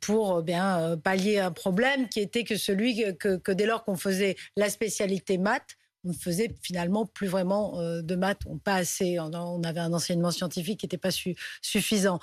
pour 0.01 0.43
bien 0.43 0.99
pallier 1.03 1.39
un 1.39 1.51
problème 1.51 2.07
qui 2.11 2.21
était 2.21 2.45
que 2.45 2.57
celui 2.57 3.17
que, 3.17 3.37
que 3.37 3.53
dès 3.53 3.65
lors 3.65 3.85
qu'on 3.85 3.97
faisait 3.97 4.37
la 4.57 4.69
spécialité 4.69 5.39
maths, 5.39 5.77
on 6.05 6.09
ne 6.09 6.15
faisait 6.15 6.55
finalement 6.63 7.07
plus 7.07 7.27
vraiment 7.27 7.81
euh, 7.81 8.03
de 8.03 8.15
maths, 8.15 8.41
on 8.47 8.59
pas 8.59 8.75
assez, 8.75 9.19
on 9.19 9.63
avait 9.63 9.81
un 9.81 9.93
enseignement 9.93 10.31
scientifique 10.31 10.81
qui 10.81 10.87
n'était 10.87 10.99
pas 10.99 11.11
suffisant. 11.63 12.21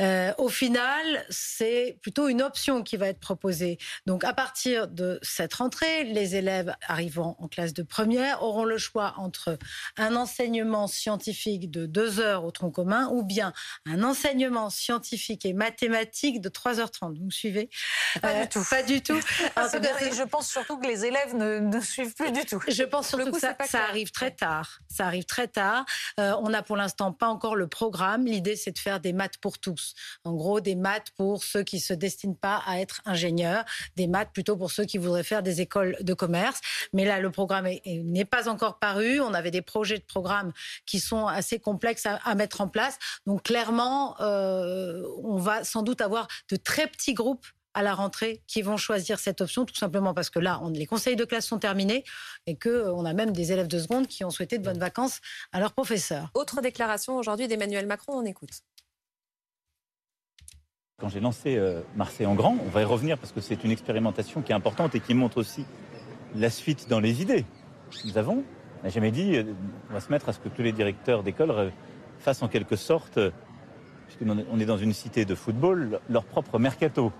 Euh, 0.00 0.32
au 0.38 0.48
final, 0.48 1.24
c'est 1.30 1.98
plutôt 2.02 2.28
une 2.28 2.42
option 2.42 2.82
qui 2.82 2.96
va 2.96 3.08
être 3.08 3.20
proposée. 3.20 3.78
Donc 4.06 4.24
à 4.24 4.32
partir 4.32 4.88
de 4.88 5.18
cette 5.22 5.54
rentrée, 5.54 6.04
les 6.04 6.36
élèves 6.36 6.74
arrivant 6.86 7.36
en 7.38 7.48
classe 7.48 7.72
de 7.72 7.82
première 7.82 8.42
auront 8.42 8.64
le 8.64 8.78
choix 8.78 9.14
entre 9.16 9.58
un 9.96 10.16
enseignement 10.16 10.86
scientifique 10.86 11.70
de 11.70 11.86
deux 11.86 12.20
heures 12.20 12.44
au 12.44 12.50
tronc 12.50 12.70
commun 12.70 13.08
ou 13.12 13.22
bien 13.22 13.52
un 13.86 14.02
enseignement 14.02 14.70
scientifique 14.70 15.46
et 15.46 15.52
mathématique 15.52 16.40
de 16.40 16.48
3h30. 16.48 17.18
Vous 17.18 17.26
me 17.26 17.30
suivez? 17.30 17.70
Pas 18.20 18.42
du 18.42 18.48
tout. 18.48 18.64
Pas 18.68 18.82
du 18.82 19.02
tout. 19.02 19.20
je 19.56 20.24
pense 20.24 20.48
surtout 20.48 20.78
que 20.78 20.86
les 20.86 21.04
élèves 21.04 21.34
ne, 21.34 21.58
ne 21.58 21.80
suivent 21.80 22.14
plus 22.14 22.32
du 22.32 22.44
tout. 22.44 22.60
Je 22.68 22.82
pense 22.82 23.08
surtout 23.08 23.21
le 23.24 23.32
coup, 23.32 23.38
ça, 23.38 23.54
pas 23.54 23.66
ça 23.66 23.84
arrive 23.84 24.10
très 24.10 24.30
tard. 24.30 24.78
Ça 24.88 25.06
arrive 25.06 25.24
très 25.24 25.48
tard. 25.48 25.84
Euh, 26.20 26.34
on 26.42 26.50
n'a 26.50 26.62
pour 26.62 26.76
l'instant 26.76 27.12
pas 27.12 27.28
encore 27.28 27.56
le 27.56 27.66
programme. 27.66 28.26
L'idée, 28.26 28.56
c'est 28.56 28.72
de 28.72 28.78
faire 28.78 29.00
des 29.00 29.12
maths 29.12 29.38
pour 29.38 29.58
tous. 29.58 29.94
En 30.24 30.34
gros, 30.34 30.60
des 30.60 30.74
maths 30.74 31.10
pour 31.16 31.44
ceux 31.44 31.62
qui 31.62 31.80
se 31.80 31.92
destinent 31.92 32.34
pas 32.34 32.62
à 32.66 32.78
être 32.78 33.00
ingénieurs, 33.04 33.64
des 33.96 34.06
maths 34.06 34.30
plutôt 34.32 34.56
pour 34.56 34.70
ceux 34.70 34.84
qui 34.84 34.98
voudraient 34.98 35.24
faire 35.24 35.42
des 35.42 35.60
écoles 35.60 35.96
de 36.00 36.14
commerce. 36.14 36.60
Mais 36.92 37.04
là, 37.04 37.20
le 37.20 37.30
programme 37.30 37.68
n'est 37.86 38.24
pas 38.24 38.48
encore 38.48 38.78
paru. 38.78 39.20
On 39.20 39.34
avait 39.34 39.50
des 39.50 39.62
projets 39.62 39.98
de 39.98 40.04
programme 40.04 40.52
qui 40.86 41.00
sont 41.00 41.26
assez 41.26 41.58
complexes 41.58 42.06
à, 42.06 42.16
à 42.16 42.34
mettre 42.34 42.60
en 42.60 42.68
place. 42.68 42.98
Donc 43.26 43.44
clairement, 43.44 44.20
euh, 44.20 45.02
on 45.22 45.36
va 45.36 45.64
sans 45.64 45.82
doute 45.82 46.00
avoir 46.00 46.28
de 46.50 46.56
très 46.56 46.86
petits 46.86 47.14
groupes 47.14 47.46
à 47.74 47.82
la 47.82 47.94
rentrée 47.94 48.42
qui 48.46 48.62
vont 48.62 48.76
choisir 48.76 49.18
cette 49.18 49.40
option, 49.40 49.64
tout 49.64 49.74
simplement 49.74 50.14
parce 50.14 50.30
que 50.30 50.38
là, 50.38 50.60
on, 50.62 50.70
les 50.70 50.86
conseils 50.86 51.16
de 51.16 51.24
classe 51.24 51.46
sont 51.46 51.58
terminés 51.58 52.04
et 52.46 52.56
qu'on 52.56 52.70
euh, 52.70 53.04
a 53.04 53.12
même 53.12 53.32
des 53.32 53.52
élèves 53.52 53.68
de 53.68 53.78
seconde 53.78 54.06
qui 54.06 54.24
ont 54.24 54.30
souhaité 54.30 54.58
de 54.58 54.64
bonnes 54.64 54.78
vacances 54.78 55.20
à 55.52 55.60
leurs 55.60 55.72
professeurs. 55.72 56.30
Autre 56.34 56.60
déclaration 56.60 57.16
aujourd'hui 57.16 57.48
d'Emmanuel 57.48 57.86
Macron, 57.86 58.14
on 58.14 58.24
écoute. 58.24 58.50
Quand 61.00 61.08
j'ai 61.08 61.20
lancé 61.20 61.56
euh, 61.56 61.80
Marseille 61.96 62.26
en 62.26 62.34
grand, 62.34 62.56
on 62.64 62.68
va 62.68 62.82
y 62.82 62.84
revenir 62.84 63.18
parce 63.18 63.32
que 63.32 63.40
c'est 63.40 63.64
une 63.64 63.70
expérimentation 63.70 64.42
qui 64.42 64.52
est 64.52 64.54
importante 64.54 64.94
et 64.94 65.00
qui 65.00 65.14
montre 65.14 65.38
aussi 65.38 65.64
la 66.36 66.50
suite 66.50 66.88
dans 66.88 67.00
les 67.00 67.22
idées. 67.22 67.44
Nous 68.04 68.18
avons, 68.18 68.44
on 68.80 68.84
n'a 68.84 68.90
jamais 68.90 69.10
dit, 69.10 69.36
euh, 69.36 69.44
on 69.90 69.94
va 69.94 70.00
se 70.00 70.10
mettre 70.10 70.28
à 70.28 70.32
ce 70.32 70.38
que 70.38 70.48
tous 70.48 70.62
les 70.62 70.72
directeurs 70.72 71.22
d'école 71.22 71.72
fassent 72.18 72.42
en 72.42 72.48
quelque 72.48 72.76
sorte, 72.76 73.18
puisqu'on 74.06 74.60
est 74.60 74.64
dans 74.64 74.78
une 74.78 74.92
cité 74.92 75.24
de 75.24 75.34
football, 75.34 76.00
leur 76.08 76.24
propre 76.24 76.58
mercato 76.60 77.12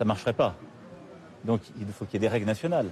ça 0.00 0.04
ne 0.04 0.08
marcherait 0.08 0.32
pas. 0.32 0.54
Donc 1.44 1.60
il 1.78 1.86
faut 1.88 2.06
qu'il 2.06 2.14
y 2.14 2.16
ait 2.16 2.20
des 2.20 2.28
règles 2.28 2.46
nationales. 2.46 2.88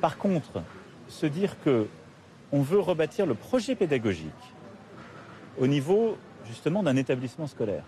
Par 0.00 0.18
contre, 0.18 0.60
se 1.06 1.24
dire 1.24 1.54
que 1.62 1.86
on 2.50 2.62
veut 2.62 2.80
rebâtir 2.80 3.26
le 3.26 3.34
projet 3.34 3.76
pédagogique 3.76 4.32
au 5.60 5.68
niveau 5.68 6.18
justement 6.46 6.82
d'un 6.82 6.96
établissement 6.96 7.46
scolaire 7.46 7.84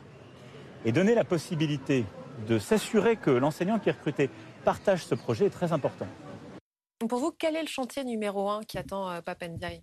et 0.85 0.93
donner 0.93 1.17
la 1.17 1.25
possibilité 1.25 2.05
de 2.47 2.61
s'assurer 2.61 3.17
que 3.17 3.31
l'enseignant 3.31 3.81
qui 3.81 3.89
est 3.89 3.93
recruté 3.93 4.31
partage 4.65 5.05
ce 5.05 5.17
projet 5.17 5.47
est 5.47 5.51
très 5.51 5.73
important. 5.73 6.07
Pour 7.09 7.19
vous, 7.19 7.33
quel 7.37 7.57
est 7.57 7.63
le 7.63 7.69
chantier 7.69 8.05
numéro 8.05 8.49
un 8.51 8.63
qui 8.63 8.79
attend 8.79 9.11
euh, 9.11 9.21
Papendiaï? 9.21 9.83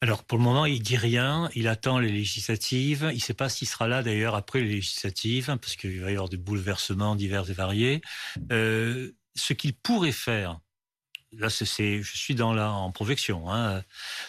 Alors 0.00 0.22
pour 0.22 0.38
le 0.38 0.44
moment, 0.44 0.64
il 0.64 0.80
dit 0.80 0.96
rien. 0.96 1.50
Il 1.54 1.66
attend 1.66 1.98
les 1.98 2.12
législatives. 2.12 3.08
Il 3.10 3.16
ne 3.16 3.20
sait 3.20 3.34
pas 3.34 3.48
s'il 3.48 3.66
sera 3.66 3.88
là 3.88 4.02
d'ailleurs 4.02 4.36
après 4.36 4.60
les 4.60 4.68
législatives, 4.68 5.46
parce 5.60 5.74
qu'il 5.76 6.00
va 6.00 6.10
y 6.10 6.14
avoir 6.14 6.28
des 6.28 6.36
bouleversements 6.36 7.16
divers 7.16 7.50
et 7.50 7.52
variés. 7.52 8.00
Euh, 8.52 9.10
ce 9.34 9.52
qu'il 9.54 9.74
pourrait 9.74 10.12
faire, 10.12 10.60
là, 11.32 11.50
c'est, 11.50 12.02
je 12.02 12.16
suis 12.16 12.36
dans 12.36 12.52
la 12.52 12.70
en 12.70 12.92
projection. 12.92 13.52
Hein, 13.52 13.82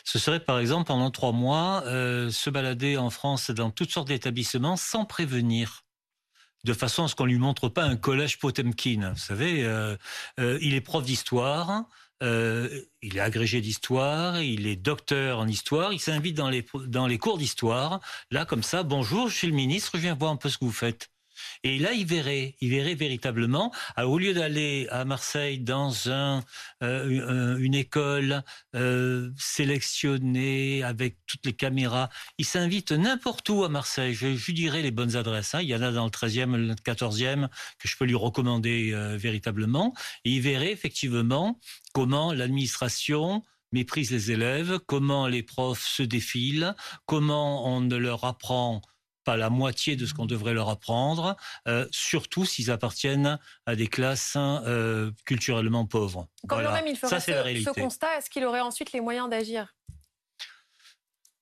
ce 0.03 0.17
serait 0.17 0.39
par 0.39 0.57
exemple 0.57 0.87
pendant 0.87 1.11
trois 1.11 1.33
mois 1.33 1.83
euh, 1.85 2.31
se 2.31 2.49
balader 2.49 2.97
en 2.97 3.11
France 3.11 3.51
dans 3.51 3.69
toutes 3.69 3.91
sortes 3.91 4.07
d'établissements 4.07 4.75
sans 4.75 5.05
prévenir 5.05 5.83
de 6.65 6.73
façon 6.73 7.05
à 7.05 7.07
ce 7.07 7.15
qu'on 7.15 7.25
lui 7.25 7.37
montre 7.37 7.69
pas 7.69 7.83
un 7.83 7.95
collège 7.95 8.39
Potemkin. 8.39 9.11
Vous 9.13 9.19
savez, 9.19 9.63
euh, 9.63 9.95
il 10.37 10.73
est 10.73 10.81
prof 10.81 11.05
d'histoire. 11.05 11.85
Euh, 12.21 12.81
il 13.01 13.17
est 13.17 13.21
agrégé 13.21 13.61
d'histoire, 13.61 14.41
il 14.41 14.67
est 14.67 14.75
docteur 14.75 15.39
en 15.39 15.47
histoire, 15.47 15.93
il 15.93 15.99
s'invite 15.99 16.35
dans 16.35 16.49
les, 16.49 16.65
dans 16.87 17.07
les 17.07 17.17
cours 17.17 17.37
d'histoire. 17.37 18.01
Là, 18.29 18.45
comme 18.45 18.63
ça, 18.63 18.83
bonjour, 18.83 19.29
je 19.29 19.35
suis 19.37 19.47
le 19.47 19.53
ministre, 19.53 19.91
je 19.95 20.01
viens 20.01 20.15
voir 20.15 20.31
un 20.31 20.35
peu 20.35 20.49
ce 20.49 20.57
que 20.57 20.65
vous 20.65 20.71
faites. 20.71 21.09
Et 21.63 21.77
là, 21.77 21.91
il 21.91 22.05
verrait, 22.05 22.55
il 22.61 22.69
verrait 22.69 22.95
véritablement, 22.95 23.73
au 23.97 24.17
lieu 24.17 24.33
d'aller 24.33 24.87
à 24.91 25.03
Marseille 25.03 25.59
dans 25.59 26.09
un, 26.09 26.41
euh, 26.83 27.57
une 27.57 27.75
école 27.75 28.43
euh, 28.75 29.29
sélectionnée 29.37 30.83
avec 30.83 31.17
toutes 31.27 31.45
les 31.45 31.53
caméras, 31.53 32.09
il 32.37 32.45
s'invite 32.45 32.93
n'importe 32.93 33.49
où 33.49 33.65
à 33.65 33.69
Marseille. 33.69 34.13
Je, 34.13 34.27
lui 34.27 34.53
dirai 34.53 34.81
les 34.81 34.91
bonnes 34.91 35.17
adresses. 35.17 35.53
Hein. 35.53 35.61
Il 35.61 35.67
y 35.67 35.75
en 35.75 35.81
a 35.81 35.91
dans 35.91 36.05
le 36.05 36.11
13e, 36.11 36.55
le 36.55 36.73
14e 36.75 37.49
que 37.77 37.87
je 37.89 37.97
peux 37.97 38.05
lui 38.05 38.15
recommander 38.15 38.91
euh, 38.93 39.17
véritablement. 39.17 39.93
Et 40.23 40.31
il 40.31 40.41
verrait 40.41 40.71
effectivement 40.71 41.59
comment 41.93 42.31
l'administration 42.31 43.43
méprise 43.73 44.11
les 44.11 44.31
élèves, 44.31 44.79
comment 44.85 45.27
les 45.27 45.43
profs 45.43 45.85
se 45.85 46.03
défilent, 46.03 46.73
comment 47.05 47.67
on 47.67 47.81
ne 47.81 47.97
leur 47.97 48.23
apprend 48.23 48.81
pas 49.29 49.37
la 49.37 49.51
moitié 49.51 49.95
de 49.95 50.07
ce 50.07 50.15
qu'on 50.15 50.25
devrait 50.25 50.55
leur 50.55 50.69
apprendre, 50.69 51.35
euh, 51.67 51.85
surtout 51.91 52.45
s'ils 52.45 52.71
appartiennent 52.71 53.37
à 53.67 53.75
des 53.75 53.85
classes 53.85 54.33
euh, 54.37 55.11
culturellement 55.23 55.85
pauvres. 55.85 56.27
Quand 56.47 56.57
même 56.57 56.87
il 56.87 56.95
ferait 56.95 57.19
ce, 57.19 57.79
constat, 57.79 58.17
est-ce 58.17 58.29
qu'il 58.31 58.43
aurait 58.43 58.61
ensuite 58.61 58.91
les 58.91 59.01
moyens 59.01 59.29
d'agir? 59.29 59.75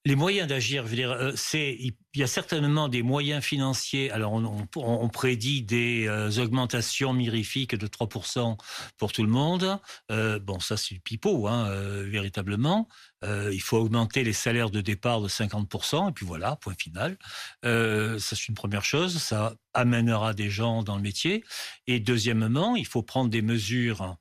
Les 0.07 0.15
moyens 0.15 0.47
d'agir, 0.47 0.85
euh, 0.87 1.33
c'est 1.35 1.75
il 1.79 1.93
y 2.15 2.23
a 2.23 2.27
certainement 2.27 2.87
des 2.87 3.03
moyens 3.03 3.43
financiers. 3.43 4.09
Alors 4.09 4.33
on, 4.33 5.09
prédit 5.09 5.61
des 5.61 6.09
augmentations 6.39 7.13
mirifiques 7.13 7.75
de 7.75 7.85
3% 7.85 8.57
pour 8.97 9.11
tout 9.11 9.21
le 9.21 9.29
monde. 9.29 9.79
bon, 10.09 10.59
ça 10.59 10.77
c'est 10.77 10.95
du 10.95 11.01
pipeau, 11.01 11.47
hein, 11.47 11.69
véritablement. 12.05 12.87
Euh, 13.23 13.51
il 13.53 13.61
faut 13.61 13.77
augmenter 13.77 14.23
les 14.23 14.33
salaires 14.33 14.69
de 14.69 14.81
départ 14.81 15.21
de 15.21 15.27
50%, 15.27 16.09
et 16.09 16.11
puis 16.11 16.25
voilà, 16.25 16.55
point 16.55 16.75
final. 16.75 17.17
Euh, 17.65 18.19
ça, 18.19 18.35
c'est 18.35 18.47
une 18.47 18.55
première 18.55 18.85
chose. 18.85 19.17
Ça 19.17 19.55
amènera 19.73 20.33
des 20.33 20.49
gens 20.49 20.83
dans 20.83 20.95
le 20.95 21.01
métier. 21.01 21.43
Et 21.87 21.99
deuxièmement, 21.99 22.75
il 22.75 22.85
faut 22.85 23.03
prendre 23.03 23.29
des 23.29 23.41
mesures 23.41 24.17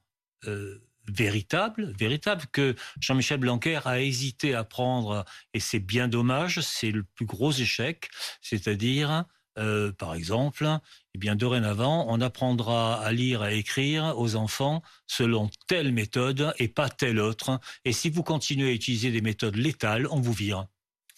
véritables, 1.09 1.93
véritables, 1.99 2.45
que 2.53 2.75
Jean-Michel 3.01 3.39
Blanquer 3.39 3.81
a 3.85 4.01
hésité 4.01 4.55
à 4.55 4.65
prendre, 4.65 5.25
et 5.55 5.61
c'est 5.61 5.81
bien 5.81 6.09
dommage, 6.09 6.61
c'est 6.61 6.91
le 6.91 7.03
plus 7.03 7.27
gros 7.27 7.53
échec, 7.53 8.09
c'est-à-dire 8.41 9.25
euh, 9.59 9.91
par 9.93 10.15
exemple, 10.15 10.69
eh 11.15 11.19
bien 11.19 11.35
dorénavant, 11.35 12.07
on 12.09 12.21
apprendra 12.21 13.03
à 13.03 13.13
lire, 13.13 13.43
à 13.43 13.53
écrire 13.53 14.15
aux 14.17 14.37
enfants 14.37 14.83
selon 15.07 15.51
telle 15.67 15.93
méthode 15.93 16.53
et 16.59 16.69
pas 16.69 16.91
telle 16.91 17.19
autre. 17.19 17.59
Et 17.85 17.93
si 17.93 18.11
vous 18.11 18.23
continuez 18.23 18.69
à 18.69 18.73
utiliser 18.73 19.11
des 19.11 19.23
méthodes 19.23 19.57
létales, 19.57 20.07
on 20.11 20.21
vous 20.21 20.35
vire. 20.35 20.67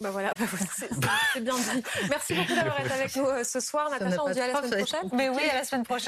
Bah 0.01 0.13
voilà, 0.13 0.33
c'est 0.77 1.41
bien 1.43 1.57
dit. 1.57 1.83
Merci 2.09 2.35
beaucoup 2.35 2.55
d'avoir 2.55 2.81
été 2.85 2.93
avec 2.93 3.17
nous 3.17 3.27
euh, 3.27 3.43
ce 3.43 3.59
soir. 3.59 3.91
Natacha, 3.91 4.23
on 4.25 4.31
dit 4.31 4.41
à 4.41 4.47
la 4.47 4.63
semaine 4.63 4.85
prochaine. 4.85 5.11
Mais 5.13 5.29
oui, 5.29 5.43
à 5.51 5.55
la 5.55 5.65
semaine 5.65 5.83
prochaine. 5.83 6.07